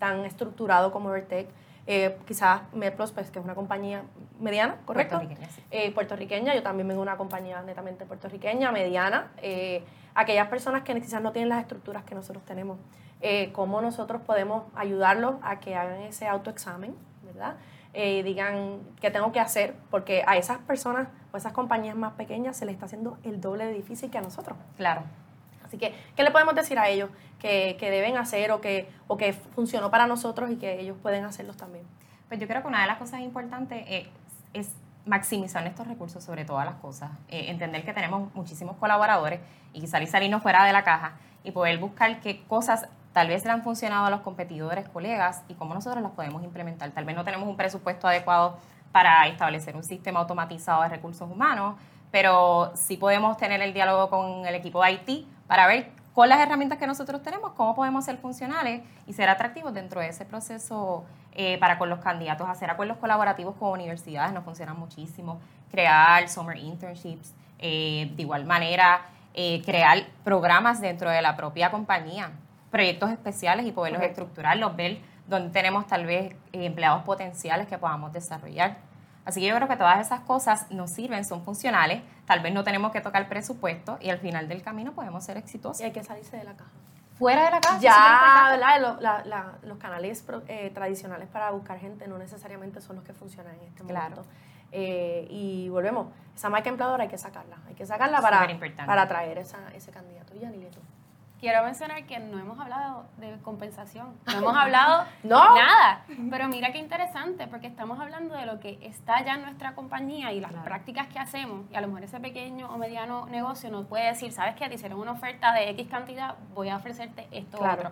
Tan 0.00 0.24
estructurado 0.24 0.90
como 0.90 1.10
Vertec. 1.10 1.48
Eh, 1.92 2.16
quizás 2.24 2.62
MedPlus, 2.72 3.10
que 3.10 3.40
es 3.40 3.44
una 3.44 3.56
compañía 3.56 4.04
mediana, 4.38 4.76
¿correcto? 4.84 5.16
Puertorriqueña, 5.16 5.50
sí. 5.50 5.64
Eh, 5.72 5.90
puertorriqueña, 5.90 6.54
yo 6.54 6.62
también 6.62 6.86
vengo 6.86 7.00
de 7.00 7.08
una 7.08 7.16
compañía 7.16 7.62
netamente 7.62 8.06
puertorriqueña, 8.06 8.70
mediana. 8.70 9.32
Eh, 9.38 9.82
aquellas 10.14 10.46
personas 10.46 10.82
que 10.82 10.94
quizás 11.00 11.20
no 11.20 11.32
tienen 11.32 11.48
las 11.48 11.60
estructuras 11.60 12.04
que 12.04 12.14
nosotros 12.14 12.44
tenemos, 12.44 12.78
eh, 13.20 13.50
cómo 13.52 13.80
nosotros 13.80 14.22
podemos 14.22 14.62
ayudarlos 14.76 15.34
a 15.42 15.58
que 15.58 15.74
hagan 15.74 16.02
ese 16.02 16.28
autoexamen, 16.28 16.94
¿verdad? 17.24 17.56
Eh, 17.92 18.22
digan 18.22 18.78
qué 19.00 19.10
tengo 19.10 19.32
que 19.32 19.40
hacer, 19.40 19.74
porque 19.90 20.22
a 20.28 20.36
esas 20.36 20.58
personas 20.58 21.08
o 21.32 21.38
esas 21.38 21.52
compañías 21.52 21.96
más 21.96 22.12
pequeñas 22.12 22.56
se 22.56 22.66
les 22.66 22.74
está 22.74 22.86
haciendo 22.86 23.18
el 23.24 23.40
doble 23.40 23.66
de 23.66 23.72
difícil 23.72 24.12
que 24.12 24.18
a 24.18 24.20
nosotros. 24.20 24.56
Claro. 24.76 25.02
Así 25.70 25.78
que, 25.78 25.94
¿qué 26.16 26.24
le 26.24 26.32
podemos 26.32 26.56
decir 26.56 26.80
a 26.80 26.88
ellos 26.88 27.10
que, 27.38 27.76
que 27.78 27.92
deben 27.92 28.16
hacer 28.16 28.50
o 28.50 28.60
que, 28.60 28.90
o 29.06 29.16
que 29.16 29.32
funcionó 29.32 29.88
para 29.88 30.08
nosotros 30.08 30.50
y 30.50 30.56
que 30.56 30.80
ellos 30.80 30.96
pueden 31.00 31.24
hacerlos 31.24 31.56
también? 31.56 31.84
Pues 32.26 32.40
yo 32.40 32.48
creo 32.48 32.60
que 32.60 32.66
una 32.66 32.80
de 32.80 32.88
las 32.88 32.98
cosas 32.98 33.20
importantes 33.20 34.08
es, 34.52 34.74
maximizar 35.06 35.64
estos 35.66 35.86
recursos 35.86 36.24
sobre 36.24 36.44
todas 36.44 36.66
las 36.66 36.74
cosas. 36.74 37.12
Eh, 37.28 37.50
entender 37.50 37.84
que 37.84 37.92
tenemos 37.92 38.34
muchísimos 38.34 38.76
colaboradores 38.78 39.38
y 39.72 39.80
quizás 39.80 40.10
salirnos 40.10 40.42
fuera 40.42 40.64
de 40.64 40.72
la 40.72 40.82
caja 40.82 41.12
y 41.44 41.52
poder 41.52 41.78
buscar 41.78 42.20
qué 42.20 42.44
cosas 42.44 42.88
tal 43.12 43.28
vez 43.28 43.44
le 43.44 43.52
han 43.52 43.62
funcionado 43.62 44.06
a 44.06 44.10
los 44.10 44.22
competidores, 44.22 44.88
colegas 44.88 45.44
y 45.46 45.54
cómo 45.54 45.72
nosotros 45.72 46.02
las 46.02 46.12
podemos 46.12 46.42
implementar. 46.42 46.90
Tal 46.90 47.04
vez 47.04 47.14
no 47.14 47.24
tenemos 47.24 47.48
un 47.48 47.56
presupuesto 47.56 48.08
adecuado 48.08 48.58
para 48.90 49.28
establecer 49.28 49.76
un 49.76 49.84
sistema 49.84 50.18
automatizado 50.18 50.82
de 50.82 50.88
recursos 50.88 51.30
humanos, 51.30 51.76
pero 52.10 52.72
sí 52.74 52.96
podemos 52.96 53.36
tener 53.36 53.60
el 53.62 53.72
diálogo 53.72 54.10
con 54.10 54.46
el 54.46 54.54
equipo 54.54 54.82
de 54.82 54.92
IT 54.92 55.26
para 55.46 55.66
ver 55.66 55.90
con 56.14 56.28
las 56.28 56.40
herramientas 56.40 56.78
que 56.78 56.86
nosotros 56.86 57.22
tenemos, 57.22 57.52
cómo 57.52 57.74
podemos 57.74 58.04
ser 58.04 58.18
funcionales 58.18 58.82
y 59.06 59.12
ser 59.12 59.28
atractivos 59.28 59.72
dentro 59.72 60.00
de 60.00 60.08
ese 60.08 60.24
proceso 60.24 61.04
eh, 61.32 61.56
para 61.58 61.78
con 61.78 61.88
los 61.88 62.00
candidatos. 62.00 62.48
Hacer 62.48 62.68
acuerdos 62.68 62.96
colaborativos 62.98 63.54
con 63.56 63.70
universidades 63.70 64.32
nos 64.32 64.44
funcionan 64.44 64.78
muchísimo. 64.78 65.40
Crear 65.70 66.28
summer 66.28 66.56
internships. 66.56 67.34
eh, 67.62 68.10
de 68.16 68.22
igual 68.22 68.46
manera, 68.46 69.02
eh, 69.32 69.62
crear 69.64 70.06
programas 70.24 70.80
dentro 70.80 71.08
de 71.08 71.22
la 71.22 71.36
propia 71.36 71.70
compañía, 71.70 72.32
proyectos 72.70 73.10
especiales 73.10 73.64
y 73.64 73.70
poderlos 73.70 74.02
estructurarlos, 74.02 74.74
ver 74.74 74.98
dónde 75.28 75.50
tenemos 75.50 75.86
tal 75.86 76.04
vez 76.04 76.32
eh, 76.52 76.66
empleados 76.66 77.02
potenciales 77.04 77.68
que 77.68 77.78
podamos 77.78 78.12
desarrollar. 78.12 78.78
Así 79.24 79.40
que 79.40 79.46
yo 79.48 79.54
creo 79.56 79.68
que 79.68 79.76
todas 79.76 80.00
esas 80.00 80.20
cosas 80.20 80.70
nos 80.70 80.90
sirven, 80.90 81.24
son 81.24 81.44
funcionales, 81.44 82.02
tal 82.26 82.40
vez 82.40 82.52
no 82.54 82.64
tenemos 82.64 82.90
que 82.90 83.00
tocar 83.00 83.28
presupuesto 83.28 83.98
y 84.00 84.10
al 84.10 84.18
final 84.18 84.48
del 84.48 84.62
camino 84.62 84.92
podemos 84.92 85.22
ser 85.24 85.36
exitosos. 85.36 85.80
Y 85.80 85.84
hay 85.84 85.92
que 85.92 86.02
salirse 86.02 86.36
de 86.36 86.44
la 86.44 86.54
caja. 86.54 86.70
Fuera 87.18 87.44
de 87.44 87.50
la 87.50 87.60
casa. 87.60 87.78
Ya, 87.80 88.48
¿verdad? 88.50 88.80
Lo- 88.80 89.00
la- 89.00 89.22
la- 89.26 89.52
los 89.62 89.76
canales 89.76 90.22
pro- 90.22 90.42
eh, 90.48 90.70
tradicionales 90.74 91.28
para 91.28 91.50
buscar 91.50 91.78
gente 91.78 92.08
no 92.08 92.16
necesariamente 92.16 92.80
son 92.80 92.96
los 92.96 93.04
que 93.04 93.12
funcionan 93.12 93.54
en 93.56 93.68
este 93.68 93.82
Claro. 93.84 94.10
momento. 94.16 94.30
Eh, 94.72 95.26
y 95.28 95.68
volvemos, 95.68 96.06
esa 96.34 96.48
marca 96.48 96.70
empleadora 96.70 97.02
hay 97.02 97.08
que 97.10 97.18
sacarla, 97.18 97.56
hay 97.68 97.74
que 97.74 97.84
sacarla 97.84 98.22
para, 98.22 98.46
para 98.86 99.02
atraer 99.02 99.36
esa, 99.38 99.58
ese 99.74 99.90
candidato. 99.90 100.34
Y 100.34 100.38
Yanile, 100.40 100.70
tú. 100.70 100.80
Quiero 101.40 101.62
mencionar 101.64 102.04
que 102.04 102.18
no 102.18 102.38
hemos 102.38 102.60
hablado 102.60 103.06
de 103.16 103.38
compensación, 103.42 104.14
no 104.26 104.32
hemos 104.38 104.54
hablado 104.56 105.06
No. 105.22 105.54
nada. 105.54 106.04
Pero 106.30 106.48
mira 106.48 106.70
qué 106.70 106.78
interesante, 106.78 107.46
porque 107.46 107.66
estamos 107.66 107.98
hablando 107.98 108.34
de 108.36 108.44
lo 108.44 108.60
que 108.60 108.78
está 108.82 109.24
ya 109.24 109.34
en 109.36 109.42
nuestra 109.42 109.74
compañía 109.74 110.32
y 110.32 110.40
las 110.40 110.50
Claro. 110.50 110.64
prácticas 110.66 111.06
que 111.06 111.18
hacemos. 111.18 111.64
Y 111.72 111.76
a 111.76 111.80
lo 111.80 111.86
mejor 111.88 112.04
ese 112.04 112.20
pequeño 112.20 112.68
o 112.68 112.76
mediano 112.76 113.24
negocio 113.26 113.70
nos 113.70 113.86
puede 113.86 114.04
decir, 114.06 114.32
¿sabes 114.32 114.54
qué? 114.54 114.68
Te 114.68 114.74
hicieron 114.74 115.00
una 115.00 115.12
oferta 115.12 115.52
de 115.54 115.70
X 115.70 115.88
cantidad, 115.88 116.34
voy 116.54 116.68
a 116.68 116.76
ofrecerte 116.76 117.26
esto 117.30 117.56
Claro. 117.58 117.74
otro. 117.88 117.90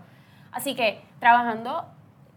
Así 0.52 0.75
que 0.75 1.02
trabajando 1.19 1.87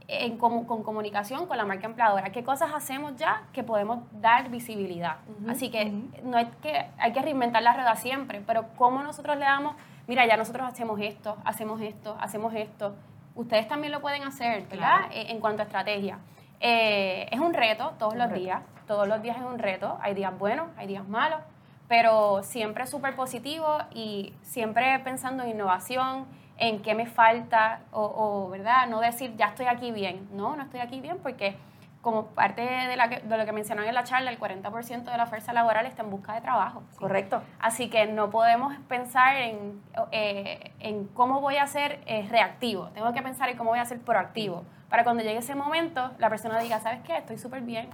en 0.08 0.38
comu- 0.40 0.66
con 0.66 0.82
comunicación 0.84 1.46
con 1.46 1.58
la 1.58 1.66
marca 1.66 1.88
empleadora, 1.88 2.30
¿qué 2.32 2.44
cosas 2.44 2.72
hacemos 2.74 3.16
ya 3.18 3.44
que 3.52 3.64
podemos 3.64 4.00
dar 4.14 4.50
visibilidad? 4.50 5.18
Así 5.50 5.70
que 5.72 5.86
no 6.24 6.38
hay 6.38 6.46
que 6.62 6.90
hay 6.98 7.12
que 7.14 7.22
reinventar 7.22 7.62
la 7.64 7.74
rueda 7.74 7.96
siempre, 7.98 8.42
pero 8.48 8.68
cómo 8.78 9.04
nosotros 9.04 9.38
le 9.38 9.46
damos, 9.46 9.76
mira, 10.08 10.26
ya 10.26 10.38
nosotros 10.38 10.68
hacemos 10.68 11.00
esto, 11.00 11.38
hacemos 11.46 11.82
esto, 11.82 12.18
hacemos 12.20 12.54
esto. 12.54 12.96
Ustedes 13.36 13.68
también 13.68 13.92
lo 13.94 14.02
pueden 14.02 14.24
hacer, 14.24 14.64
¿verdad? 14.68 14.98
Claro. 15.00 15.14
Eh, 15.14 15.28
En 15.30 15.40
cuanto 15.40 15.62
a 15.62 15.66
estrategia. 15.66 16.20
Eh, 16.60 17.28
es 17.32 17.40
un 17.40 17.54
reto 17.54 17.94
todos 17.98 18.14
Un 18.14 18.20
los 18.20 18.30
reto. 18.30 18.40
días, 18.42 18.62
todos 18.88 19.08
los 19.08 19.22
días 19.22 19.38
es 19.38 19.44
un 19.44 19.58
reto. 19.60 19.98
Hay 20.02 20.14
días 20.14 20.38
buenos, 20.38 20.68
hay 20.78 20.88
días 20.88 21.08
malos, 21.08 21.40
pero 21.88 22.44
siempre 22.44 22.86
súper 22.88 23.16
positivo 23.16 23.66
y 23.94 24.34
siempre 24.42 25.00
pensando 25.00 25.44
en 25.44 25.50
innovación, 25.50 26.26
en 26.58 26.82
qué 26.84 26.94
me 26.94 27.08
falta, 27.08 27.82
o, 27.92 28.02
o, 28.04 28.50
¿verdad? 28.50 28.88
No 28.88 29.00
decir, 29.00 29.36
ya 29.38 29.48
estoy 29.48 29.66
aquí 29.66 29.92
bien. 29.92 30.28
No, 30.34 30.56
no 30.56 30.64
estoy 30.64 30.80
aquí 30.82 31.02
bien 31.02 31.18
porque 31.24 31.56
como 32.02 32.28
parte 32.28 32.62
de, 32.64 32.96
la 32.96 33.10
que- 33.10 33.20
de 33.20 33.38
lo 33.38 33.46
que 33.46 33.52
mencionaron 33.52 33.88
en 33.88 33.94
la 33.96 34.04
charla, 34.04 34.32
el 34.32 34.40
40% 34.40 35.12
de 35.12 35.18
la 35.18 35.28
fuerza 35.28 35.54
laboral 35.54 35.86
está 35.86 36.02
en 36.02 36.10
busca 36.10 36.34
de 36.34 36.42
trabajo. 36.42 36.82
Correcto. 36.98 37.42
Así 37.60 37.90
que 37.90 38.08
no 38.08 38.30
podemos 38.32 38.74
pensar 38.88 39.36
en, 39.38 39.82
eh, 40.12 40.74
en 40.80 41.06
cómo 41.10 41.42
voy 41.42 41.58
a 41.58 41.68
ser 41.68 42.02
eh, 42.08 42.28
reactivo. 42.30 42.88
Tengo 42.90 43.14
que 43.14 43.22
pensar 43.22 43.50
en 43.50 43.58
cómo 43.58 43.70
voy 43.70 43.80
a 43.80 43.86
ser 43.86 44.00
proactivo. 44.02 44.64
Para 44.90 45.04
cuando 45.04 45.22
llegue 45.24 45.38
ese 45.38 45.56
momento, 45.56 46.12
la 46.18 46.30
persona 46.30 46.60
diga, 46.60 46.80
¿sabes 46.80 47.02
qué? 47.04 47.18
Estoy 47.18 47.38
súper 47.38 47.62
bien. 47.62 47.90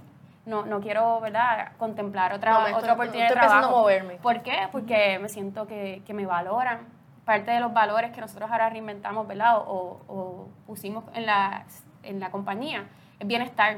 No, 0.46 0.64
no 0.64 0.80
quiero, 0.80 1.20
¿verdad?, 1.20 1.72
contemplar 1.76 2.32
otra, 2.32 2.52
No, 2.52 2.58
estoy- 2.60 2.74
otra 2.74 2.92
oportunidad 2.94 3.26
estoy 3.28 3.42
de 3.42 3.46
trabajo. 3.48 3.76
moverme. 3.80 4.14
¿Por 4.14 4.42
qué? 4.42 4.68
Porque 4.72 5.18
me 5.18 5.28
siento 5.28 5.66
que, 5.66 6.02
que 6.06 6.14
me 6.14 6.24
valoran. 6.24 6.86
Parte 7.26 7.50
de 7.50 7.60
los 7.60 7.74
valores 7.74 8.10
que 8.12 8.22
nosotros 8.22 8.50
ahora 8.50 8.70
reinventamos, 8.70 9.26
¿verdad? 9.28 9.58
O, 9.58 10.00
o 10.08 10.48
pusimos 10.66 11.04
en 11.12 11.26
la, 11.26 11.66
en 12.02 12.18
la 12.20 12.30
compañía 12.30 12.86
es 13.20 13.26
bienestar. 13.26 13.76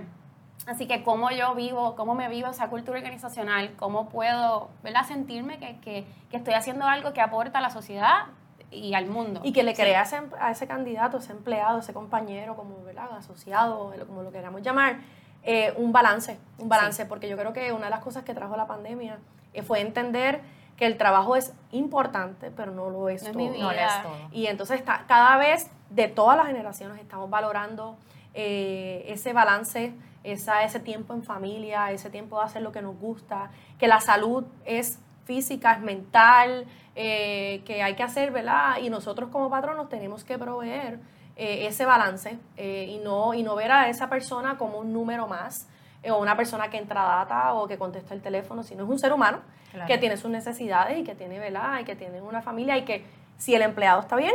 Así 0.67 0.87
que 0.87 1.03
cómo 1.03 1.31
yo 1.31 1.55
vivo, 1.55 1.97
cómo 1.97 2.15
me 2.15 2.29
vivo 2.29 2.49
esa 2.49 2.69
cultura 2.69 2.99
organizacional, 2.99 3.73
cómo 3.79 4.09
puedo 4.09 4.69
¿verdad? 4.83 5.07
sentirme 5.07 5.59
que, 5.59 5.79
que, 5.81 6.07
que 6.31 6.37
estoy 6.37 6.55
haciendo 6.55 6.87
algo 6.87 7.13
que 7.13 7.21
aporta 7.21 7.59
a 7.59 7.63
la 7.63 7.71
sociedad 7.71 8.27
y 8.71 8.95
al 8.95 9.07
mundo. 9.07 9.41
Y 9.43 9.53
que 9.53 9.63
le 9.63 9.75
Sí. 9.75 9.83
crea 9.83 10.01
a 10.01 10.03
ese, 10.05 10.21
a 10.39 10.51
ese 10.51 10.67
candidato, 10.67 11.17
ese 11.19 11.33
empleado, 11.33 11.79
ese 11.81 11.93
compañero, 11.95 12.55
como 12.57 12.85
¿verdad? 12.85 13.09
asociado, 13.17 13.93
como 14.07 14.23
lo 14.23 14.31
queramos 14.31 14.63
llamar, 14.63 14.99
eh, 15.43 15.73
un 15.77 15.93
balance, 15.93 16.39
un 16.59 16.69
balance, 16.69 17.07
porque 17.07 17.29
yo 17.29 17.37
creo 17.39 17.53
que 17.55 17.73
una 17.73 17.87
de 17.87 17.91
las 17.91 18.01
cosas 18.01 18.23
que 18.25 18.35
trajo 18.35 18.57
la 18.57 18.67
pandemia 18.67 19.19
eh, 19.55 19.63
fue 19.63 19.81
entender 19.81 20.41
que 20.77 20.85
el 20.87 20.99
trabajo 20.99 21.35
es 21.37 21.53
importante, 21.73 22.51
pero 22.51 22.71
no 22.73 22.91
lo 22.91 23.09
es 23.09 23.23
No 23.23 23.29
es 23.29 23.33
todo. 23.33 23.43
mi 23.43 23.51
vida. 23.51 23.65
No 23.65 23.73
le 23.73 23.85
es 23.85 24.03
todo. 24.03 24.17
Y 24.31 24.47
entonces 24.47 24.79
está, 24.79 25.05
cada 25.09 25.37
vez 25.39 25.71
de 25.89 26.09
todas 26.09 26.37
las 26.37 26.47
generaciones 26.47 26.99
estamos 27.01 27.29
valorando 27.31 27.97
eh, 28.35 29.05
ese 29.09 29.33
balance, 29.33 29.93
esa, 30.25 30.63
ese 30.65 30.81
tiempo 30.81 31.15
en 31.15 31.23
familia, 31.23 31.91
ese 31.93 32.11
tiempo 32.11 32.39
de 32.39 32.45
hacer 32.45 32.63
lo 32.63 32.73
que 32.73 32.83
nos 32.83 32.97
gusta, 32.99 33.51
que 33.79 33.89
la 33.89 34.01
salud 34.01 34.45
es 34.65 34.99
física, 35.25 35.73
es 35.73 35.81
mental, 35.81 36.67
eh, 36.97 37.63
que 37.65 37.83
hay 37.83 37.95
que 37.95 38.03
hacer, 38.03 38.31
¿verdad? 38.33 38.79
Y 38.83 38.91
nosotros 38.91 39.31
como 39.31 39.49
patronos 39.49 39.89
tenemos 39.89 40.25
que 40.25 40.39
proveer 40.39 40.99
eh, 41.37 41.67
ese 41.67 41.87
balance 41.87 42.39
eh, 42.57 42.87
y, 42.91 42.99
no, 42.99 43.33
y 43.35 43.43
no 43.43 43.55
ver 43.55 43.71
a 43.73 43.89
esa 43.89 44.09
persona 44.11 44.59
como 44.59 44.79
un 44.79 44.93
número 44.93 45.27
más 45.29 45.69
o 46.11 46.17
una 46.19 46.37
persona 46.37 46.69
que 46.71 46.79
entra 46.79 47.03
a 47.05 47.17
data 47.25 47.53
o 47.55 47.67
que 47.69 47.79
contesta 47.79 48.13
el 48.15 48.23
teléfono, 48.23 48.63
sino 48.63 48.85
es 48.85 48.91
un 48.91 48.99
ser 48.99 49.13
humano 49.13 49.39
Claro. 49.71 49.87
que 49.87 49.99
tiene 49.99 50.17
sus 50.17 50.31
necesidades 50.33 50.99
y 50.99 51.05
que 51.05 51.15
tiene, 51.15 51.39
¿verdad? 51.39 51.79
Y 51.79 51.85
que 51.85 51.95
tiene 51.95 52.21
una 52.21 52.43
familia 52.43 52.77
y 52.77 52.83
que 52.85 53.05
si 53.37 53.55
el 53.55 53.63
empleado 53.63 54.01
está 54.01 54.17
bien, 54.17 54.35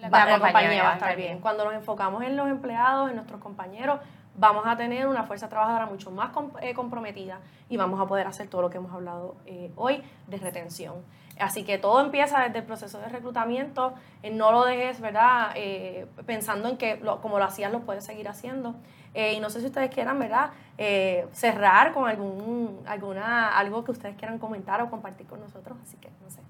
La 0.00 0.08
va- 0.08 0.24
la, 0.24 0.38
compañía 0.38 0.52
compañía 0.52 0.82
va 0.84 0.90
a 0.90 0.94
estar 0.94 1.16
bien. 1.16 1.28
bien. 1.32 1.40
Cuando 1.40 1.64
nos 1.66 1.74
enfocamos 1.74 2.22
en 2.22 2.34
los 2.34 2.48
empleados, 2.48 3.10
en 3.10 3.16
nuestros 3.16 3.42
compañeros, 3.42 4.00
vamos 4.36 4.64
a 4.66 4.76
tener 4.76 5.06
una 5.06 5.24
fuerza 5.24 5.48
trabajadora 5.48 5.86
mucho 5.86 6.10
más 6.10 6.30
com- 6.30 6.50
eh, 6.60 6.74
comprometida 6.74 7.38
y 7.68 7.76
vamos 7.76 8.00
a 8.00 8.06
poder 8.06 8.26
hacer 8.26 8.48
todo 8.48 8.62
lo 8.62 8.70
que 8.70 8.78
hemos 8.78 8.92
hablado 8.92 9.36
eh, 9.46 9.70
hoy 9.76 10.02
de 10.26 10.36
retención. 10.38 10.94
Así 11.40 11.64
que 11.64 11.78
todo 11.78 12.00
empieza 12.00 12.40
desde 12.40 12.58
el 12.58 12.64
proceso 12.64 12.98
de 12.98 13.08
reclutamiento. 13.08 13.94
eh, 14.22 14.30
no 14.30 14.52
lo 14.52 14.64
dejes, 14.64 15.00
¿verdad? 15.00 15.50
Eh, 15.56 16.06
pensando 16.26 16.68
en 16.68 16.76
que 16.76 16.96
lo- 16.96 17.20
como 17.20 17.38
lo 17.38 17.44
hacías, 17.44 17.72
lo 17.72 17.80
puedes 17.80 18.04
seguir 18.04 18.28
haciendo. 18.28 18.74
Eh, 19.14 19.34
y 19.34 19.40
no 19.40 19.50
sé 19.50 19.60
si 19.60 19.66
ustedes 19.66 19.90
quieran, 19.90 20.18
¿verdad? 20.18 20.50
Eh, 20.78 21.26
cerrar 21.32 21.92
con 21.92 22.08
algún, 22.08 22.80
alguna, 22.86 23.56
algo 23.56 23.84
que 23.84 23.92
ustedes 23.92 24.16
quieran 24.16 24.38
comentar 24.38 24.80
o 24.82 24.90
compartir 24.90 25.26
con 25.26 25.40
nosotros. 25.40 25.76
Así 25.82 25.96
que, 25.98 26.08
no 26.22 26.30
sé. 26.30 26.40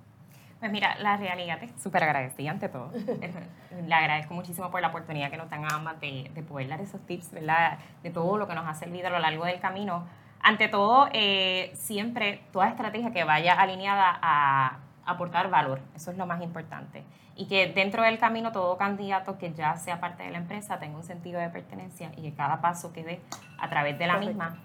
Pues 0.64 0.72
mira, 0.72 0.96
la 0.98 1.18
realidad 1.18 1.62
es 1.62 1.72
súper 1.78 2.04
agradecida 2.04 2.50
ante 2.50 2.70
todo. 2.70 2.90
Le 3.86 3.94
agradezco 3.94 4.32
muchísimo 4.32 4.70
por 4.70 4.80
la 4.80 4.88
oportunidad 4.88 5.30
que 5.30 5.36
nos 5.36 5.50
dan 5.50 5.62
a 5.66 5.76
ambas 5.76 6.00
de, 6.00 6.30
de 6.34 6.42
poder 6.42 6.68
dar 6.68 6.80
esos 6.80 7.02
tips, 7.02 7.32
¿verdad? 7.32 7.78
De 8.02 8.08
todo 8.08 8.38
lo 8.38 8.48
que 8.48 8.54
nos 8.54 8.66
ha 8.66 8.72
servido 8.72 9.08
a 9.08 9.10
lo 9.10 9.18
largo 9.18 9.44
del 9.44 9.60
camino. 9.60 10.06
Ante 10.40 10.68
todo, 10.68 11.10
eh, 11.12 11.70
siempre 11.74 12.40
toda 12.50 12.70
estrategia 12.70 13.12
que 13.12 13.24
vaya 13.24 13.52
alineada 13.52 14.18
a 14.22 14.78
aportar 15.04 15.50
valor, 15.50 15.82
eso 15.94 16.10
es 16.10 16.16
lo 16.16 16.24
más 16.24 16.40
importante. 16.40 17.04
Y 17.36 17.44
que 17.44 17.66
dentro 17.66 18.02
del 18.02 18.18
camino 18.18 18.50
todo 18.50 18.78
candidato 18.78 19.36
que 19.36 19.52
ya 19.52 19.76
sea 19.76 20.00
parte 20.00 20.22
de 20.22 20.30
la 20.30 20.38
empresa 20.38 20.78
tenga 20.78 20.96
un 20.96 21.04
sentido 21.04 21.40
de 21.40 21.50
pertenencia 21.50 22.10
y 22.16 22.22
que 22.22 22.32
cada 22.32 22.62
paso 22.62 22.90
que 22.90 23.04
dé 23.04 23.20
a 23.58 23.68
través 23.68 23.98
de 23.98 24.06
la 24.06 24.16
misma 24.16 24.56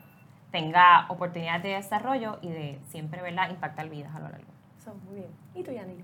tenga 0.50 1.08
oportunidades 1.10 1.62
de 1.62 1.70
desarrollo 1.72 2.40
y 2.42 2.48
de 2.48 2.80
siempre, 2.88 3.22
¿verdad?, 3.22 3.50
impactar 3.50 3.90
vidas 3.90 4.16
a 4.16 4.20
lo 4.20 4.30
largo. 4.30 4.59
Eso, 4.90 4.98
muy 5.06 5.16
bien. 5.18 5.32
¿Y 5.56 5.64
tú, 5.64 5.72
Yanil? 5.72 6.04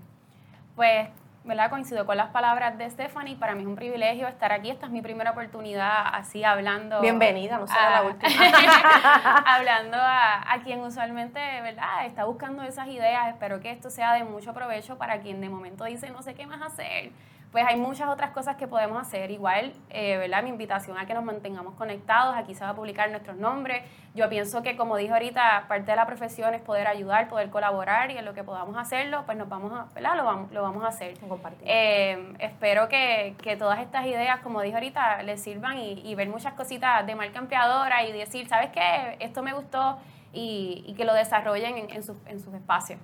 Pues 0.74 1.08
¿verdad? 1.44 1.70
Coincido 1.70 2.06
con 2.06 2.16
las 2.16 2.30
palabras 2.30 2.76
de 2.76 2.90
Stephanie. 2.90 3.36
Para 3.36 3.54
mí 3.54 3.62
es 3.62 3.68
un 3.68 3.76
privilegio 3.76 4.26
estar 4.26 4.50
aquí. 4.52 4.68
Esta 4.68 4.86
es 4.86 4.92
mi 4.92 5.00
primera 5.00 5.30
oportunidad 5.30 6.02
así 6.12 6.42
hablando. 6.42 7.00
Bienvenida, 7.00 7.56
no 7.58 7.68
será 7.68 7.86
a- 7.98 8.02
la 8.02 8.02
última. 8.08 8.32
hablando 9.46 9.96
a, 9.96 10.52
a 10.52 10.60
quien 10.64 10.80
usualmente, 10.80 11.38
¿verdad? 11.62 12.06
Está 12.06 12.24
buscando 12.24 12.62
esas 12.64 12.88
ideas. 12.88 13.28
Espero 13.28 13.60
que 13.60 13.70
esto 13.70 13.90
sea 13.90 14.12
de 14.14 14.24
mucho 14.24 14.54
provecho 14.54 14.98
para 14.98 15.20
quien 15.20 15.40
de 15.40 15.48
momento 15.48 15.84
dice 15.84 16.10
no 16.10 16.20
sé 16.22 16.34
qué 16.34 16.46
más 16.46 16.60
hacer. 16.62 17.10
Pues 17.52 17.64
hay 17.66 17.76
muchas 17.76 18.08
otras 18.08 18.32
cosas 18.32 18.56
que 18.56 18.66
podemos 18.66 19.00
hacer. 19.00 19.30
Igual, 19.30 19.72
eh, 19.90 20.18
¿verdad? 20.18 20.42
Mi 20.42 20.50
invitación 20.50 20.98
a 20.98 21.06
que 21.06 21.14
nos 21.14 21.24
mantengamos 21.24 21.74
conectados. 21.74 22.36
Aquí 22.36 22.54
se 22.54 22.64
va 22.64 22.70
a 22.70 22.74
publicar 22.74 23.10
nuestros 23.10 23.36
nombres. 23.36 23.82
Yo 24.14 24.28
pienso 24.28 24.62
que, 24.62 24.76
como 24.76 24.96
dije 24.96 25.12
ahorita, 25.12 25.64
parte 25.68 25.90
de 25.90 25.96
la 25.96 26.06
profesión 26.06 26.54
es 26.54 26.60
poder 26.60 26.86
ayudar, 26.86 27.28
poder 27.28 27.50
colaborar 27.50 28.10
y 28.10 28.18
en 28.18 28.24
lo 28.24 28.34
que 28.34 28.44
podamos 28.44 28.76
hacerlo, 28.76 29.22
pues 29.26 29.38
nos 29.38 29.48
vamos 29.48 29.72
a, 29.72 29.86
¿verdad? 29.94 30.16
Lo 30.16 30.24
vamos, 30.24 30.52
lo 30.52 30.62
vamos 30.62 30.84
a 30.84 30.88
hacer. 30.88 31.18
Compartir. 31.20 31.66
Eh, 31.66 32.34
espero 32.38 32.88
que, 32.88 33.34
que 33.42 33.56
todas 33.56 33.78
estas 33.80 34.06
ideas, 34.06 34.40
como 34.40 34.60
dije 34.60 34.74
ahorita, 34.74 35.22
les 35.22 35.42
sirvan 35.42 35.78
y, 35.78 36.00
y 36.04 36.14
ver 36.14 36.28
muchas 36.28 36.54
cositas 36.54 37.06
de 37.06 37.14
marca 37.14 37.38
empleadora 37.38 38.04
y 38.04 38.12
decir, 38.12 38.48
¿sabes 38.48 38.70
qué? 38.70 39.16
Esto 39.20 39.42
me 39.42 39.52
gustó 39.52 39.98
y, 40.32 40.84
y 40.86 40.94
que 40.94 41.04
lo 41.04 41.14
desarrollen 41.14 41.78
en, 41.78 41.90
en 41.90 42.02
sus, 42.02 42.16
en 42.26 42.40
sus 42.40 42.52
espacios. 42.54 43.00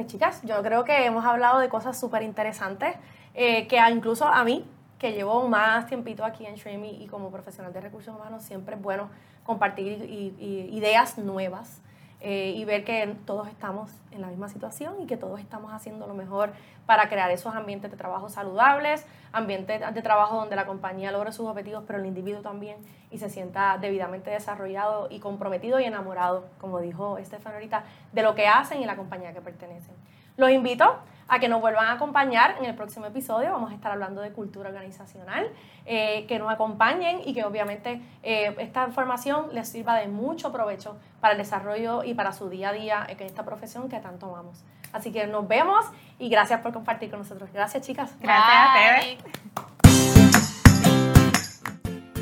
Pues 0.00 0.12
chicas, 0.12 0.40
yo 0.44 0.62
creo 0.62 0.82
que 0.82 1.04
hemos 1.04 1.26
hablado 1.26 1.58
de 1.58 1.68
cosas 1.68 2.00
súper 2.00 2.22
interesantes, 2.22 2.96
eh, 3.34 3.66
que 3.66 3.78
incluso 3.90 4.24
a 4.24 4.42
mí, 4.44 4.64
que 4.98 5.12
llevo 5.12 5.46
más 5.46 5.84
tiempito 5.88 6.24
aquí 6.24 6.46
en 6.46 6.54
Shremy 6.54 7.02
y 7.02 7.06
como 7.06 7.30
profesional 7.30 7.70
de 7.70 7.82
recursos 7.82 8.16
humanos, 8.16 8.42
siempre 8.42 8.76
es 8.76 8.80
bueno 8.80 9.10
compartir 9.44 10.02
ideas 10.08 11.18
nuevas 11.18 11.82
eh, 12.20 12.52
y 12.54 12.64
ver 12.64 12.84
que 12.84 13.16
todos 13.24 13.48
estamos 13.48 13.90
en 14.10 14.20
la 14.20 14.26
misma 14.26 14.48
situación 14.48 15.00
y 15.00 15.06
que 15.06 15.16
todos 15.16 15.40
estamos 15.40 15.72
haciendo 15.72 16.06
lo 16.06 16.14
mejor 16.14 16.52
para 16.84 17.08
crear 17.08 17.30
esos 17.30 17.54
ambientes 17.54 17.90
de 17.90 17.96
trabajo 17.96 18.28
saludables, 18.28 19.06
ambientes 19.32 19.80
de 19.94 20.02
trabajo 20.02 20.36
donde 20.36 20.56
la 20.56 20.66
compañía 20.66 21.12
logre 21.12 21.32
sus 21.32 21.46
objetivos, 21.46 21.84
pero 21.86 21.98
el 21.98 22.06
individuo 22.06 22.42
también 22.42 22.76
y 23.10 23.18
se 23.18 23.30
sienta 23.30 23.78
debidamente 23.80 24.30
desarrollado 24.30 25.08
y 25.10 25.20
comprometido 25.20 25.80
y 25.80 25.84
enamorado, 25.84 26.46
como 26.60 26.80
dijo 26.80 27.16
Estefan 27.16 27.54
ahorita, 27.54 27.84
de 28.12 28.22
lo 28.22 28.34
que 28.34 28.46
hacen 28.46 28.82
y 28.82 28.84
la 28.84 28.96
compañía 28.96 29.32
que 29.32 29.40
pertenecen. 29.40 29.94
Los 30.40 30.50
invito 30.52 30.96
a 31.28 31.38
que 31.38 31.50
nos 31.50 31.60
vuelvan 31.60 31.84
a 31.84 31.92
acompañar 31.92 32.56
en 32.58 32.64
el 32.64 32.74
próximo 32.74 33.04
episodio. 33.04 33.52
Vamos 33.52 33.72
a 33.72 33.74
estar 33.74 33.92
hablando 33.92 34.22
de 34.22 34.32
cultura 34.32 34.70
organizacional, 34.70 35.52
eh, 35.84 36.24
que 36.26 36.38
nos 36.38 36.50
acompañen 36.50 37.20
y 37.26 37.34
que 37.34 37.44
obviamente 37.44 38.00
eh, 38.22 38.56
esta 38.58 38.86
información 38.86 39.48
les 39.52 39.68
sirva 39.68 39.96
de 39.96 40.08
mucho 40.08 40.50
provecho 40.50 40.96
para 41.20 41.32
el 41.32 41.38
desarrollo 41.38 42.04
y 42.04 42.14
para 42.14 42.32
su 42.32 42.48
día 42.48 42.70
a 42.70 42.72
día 42.72 43.06
en 43.06 43.20
esta 43.20 43.44
profesión 43.44 43.90
que 43.90 44.00
tanto 44.00 44.28
amamos. 44.34 44.64
Así 44.94 45.12
que 45.12 45.26
nos 45.26 45.46
vemos 45.46 45.84
y 46.18 46.30
gracias 46.30 46.62
por 46.62 46.72
compartir 46.72 47.10
con 47.10 47.18
nosotros. 47.18 47.50
Gracias, 47.52 47.86
chicas. 47.86 48.10
Gracias 48.18 48.56
a 48.56 48.96
ustedes. 48.96 49.18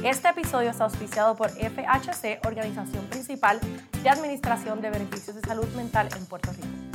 Este 0.03 0.29
episodio 0.29 0.71
está 0.71 0.83
auspiciado 0.83 1.37
por 1.37 1.51
FHC, 1.51 2.45
Organización 2.45 3.05
Principal 3.05 3.61
de 4.03 4.11
Administración 4.11 4.81
de 4.81 4.91
Beneficios 4.91 5.37
de 5.37 5.43
Salud 5.43 5.69
Mental 5.77 6.09
en 6.17 6.27
Puerto 6.27 6.51
Rico. 6.51 6.88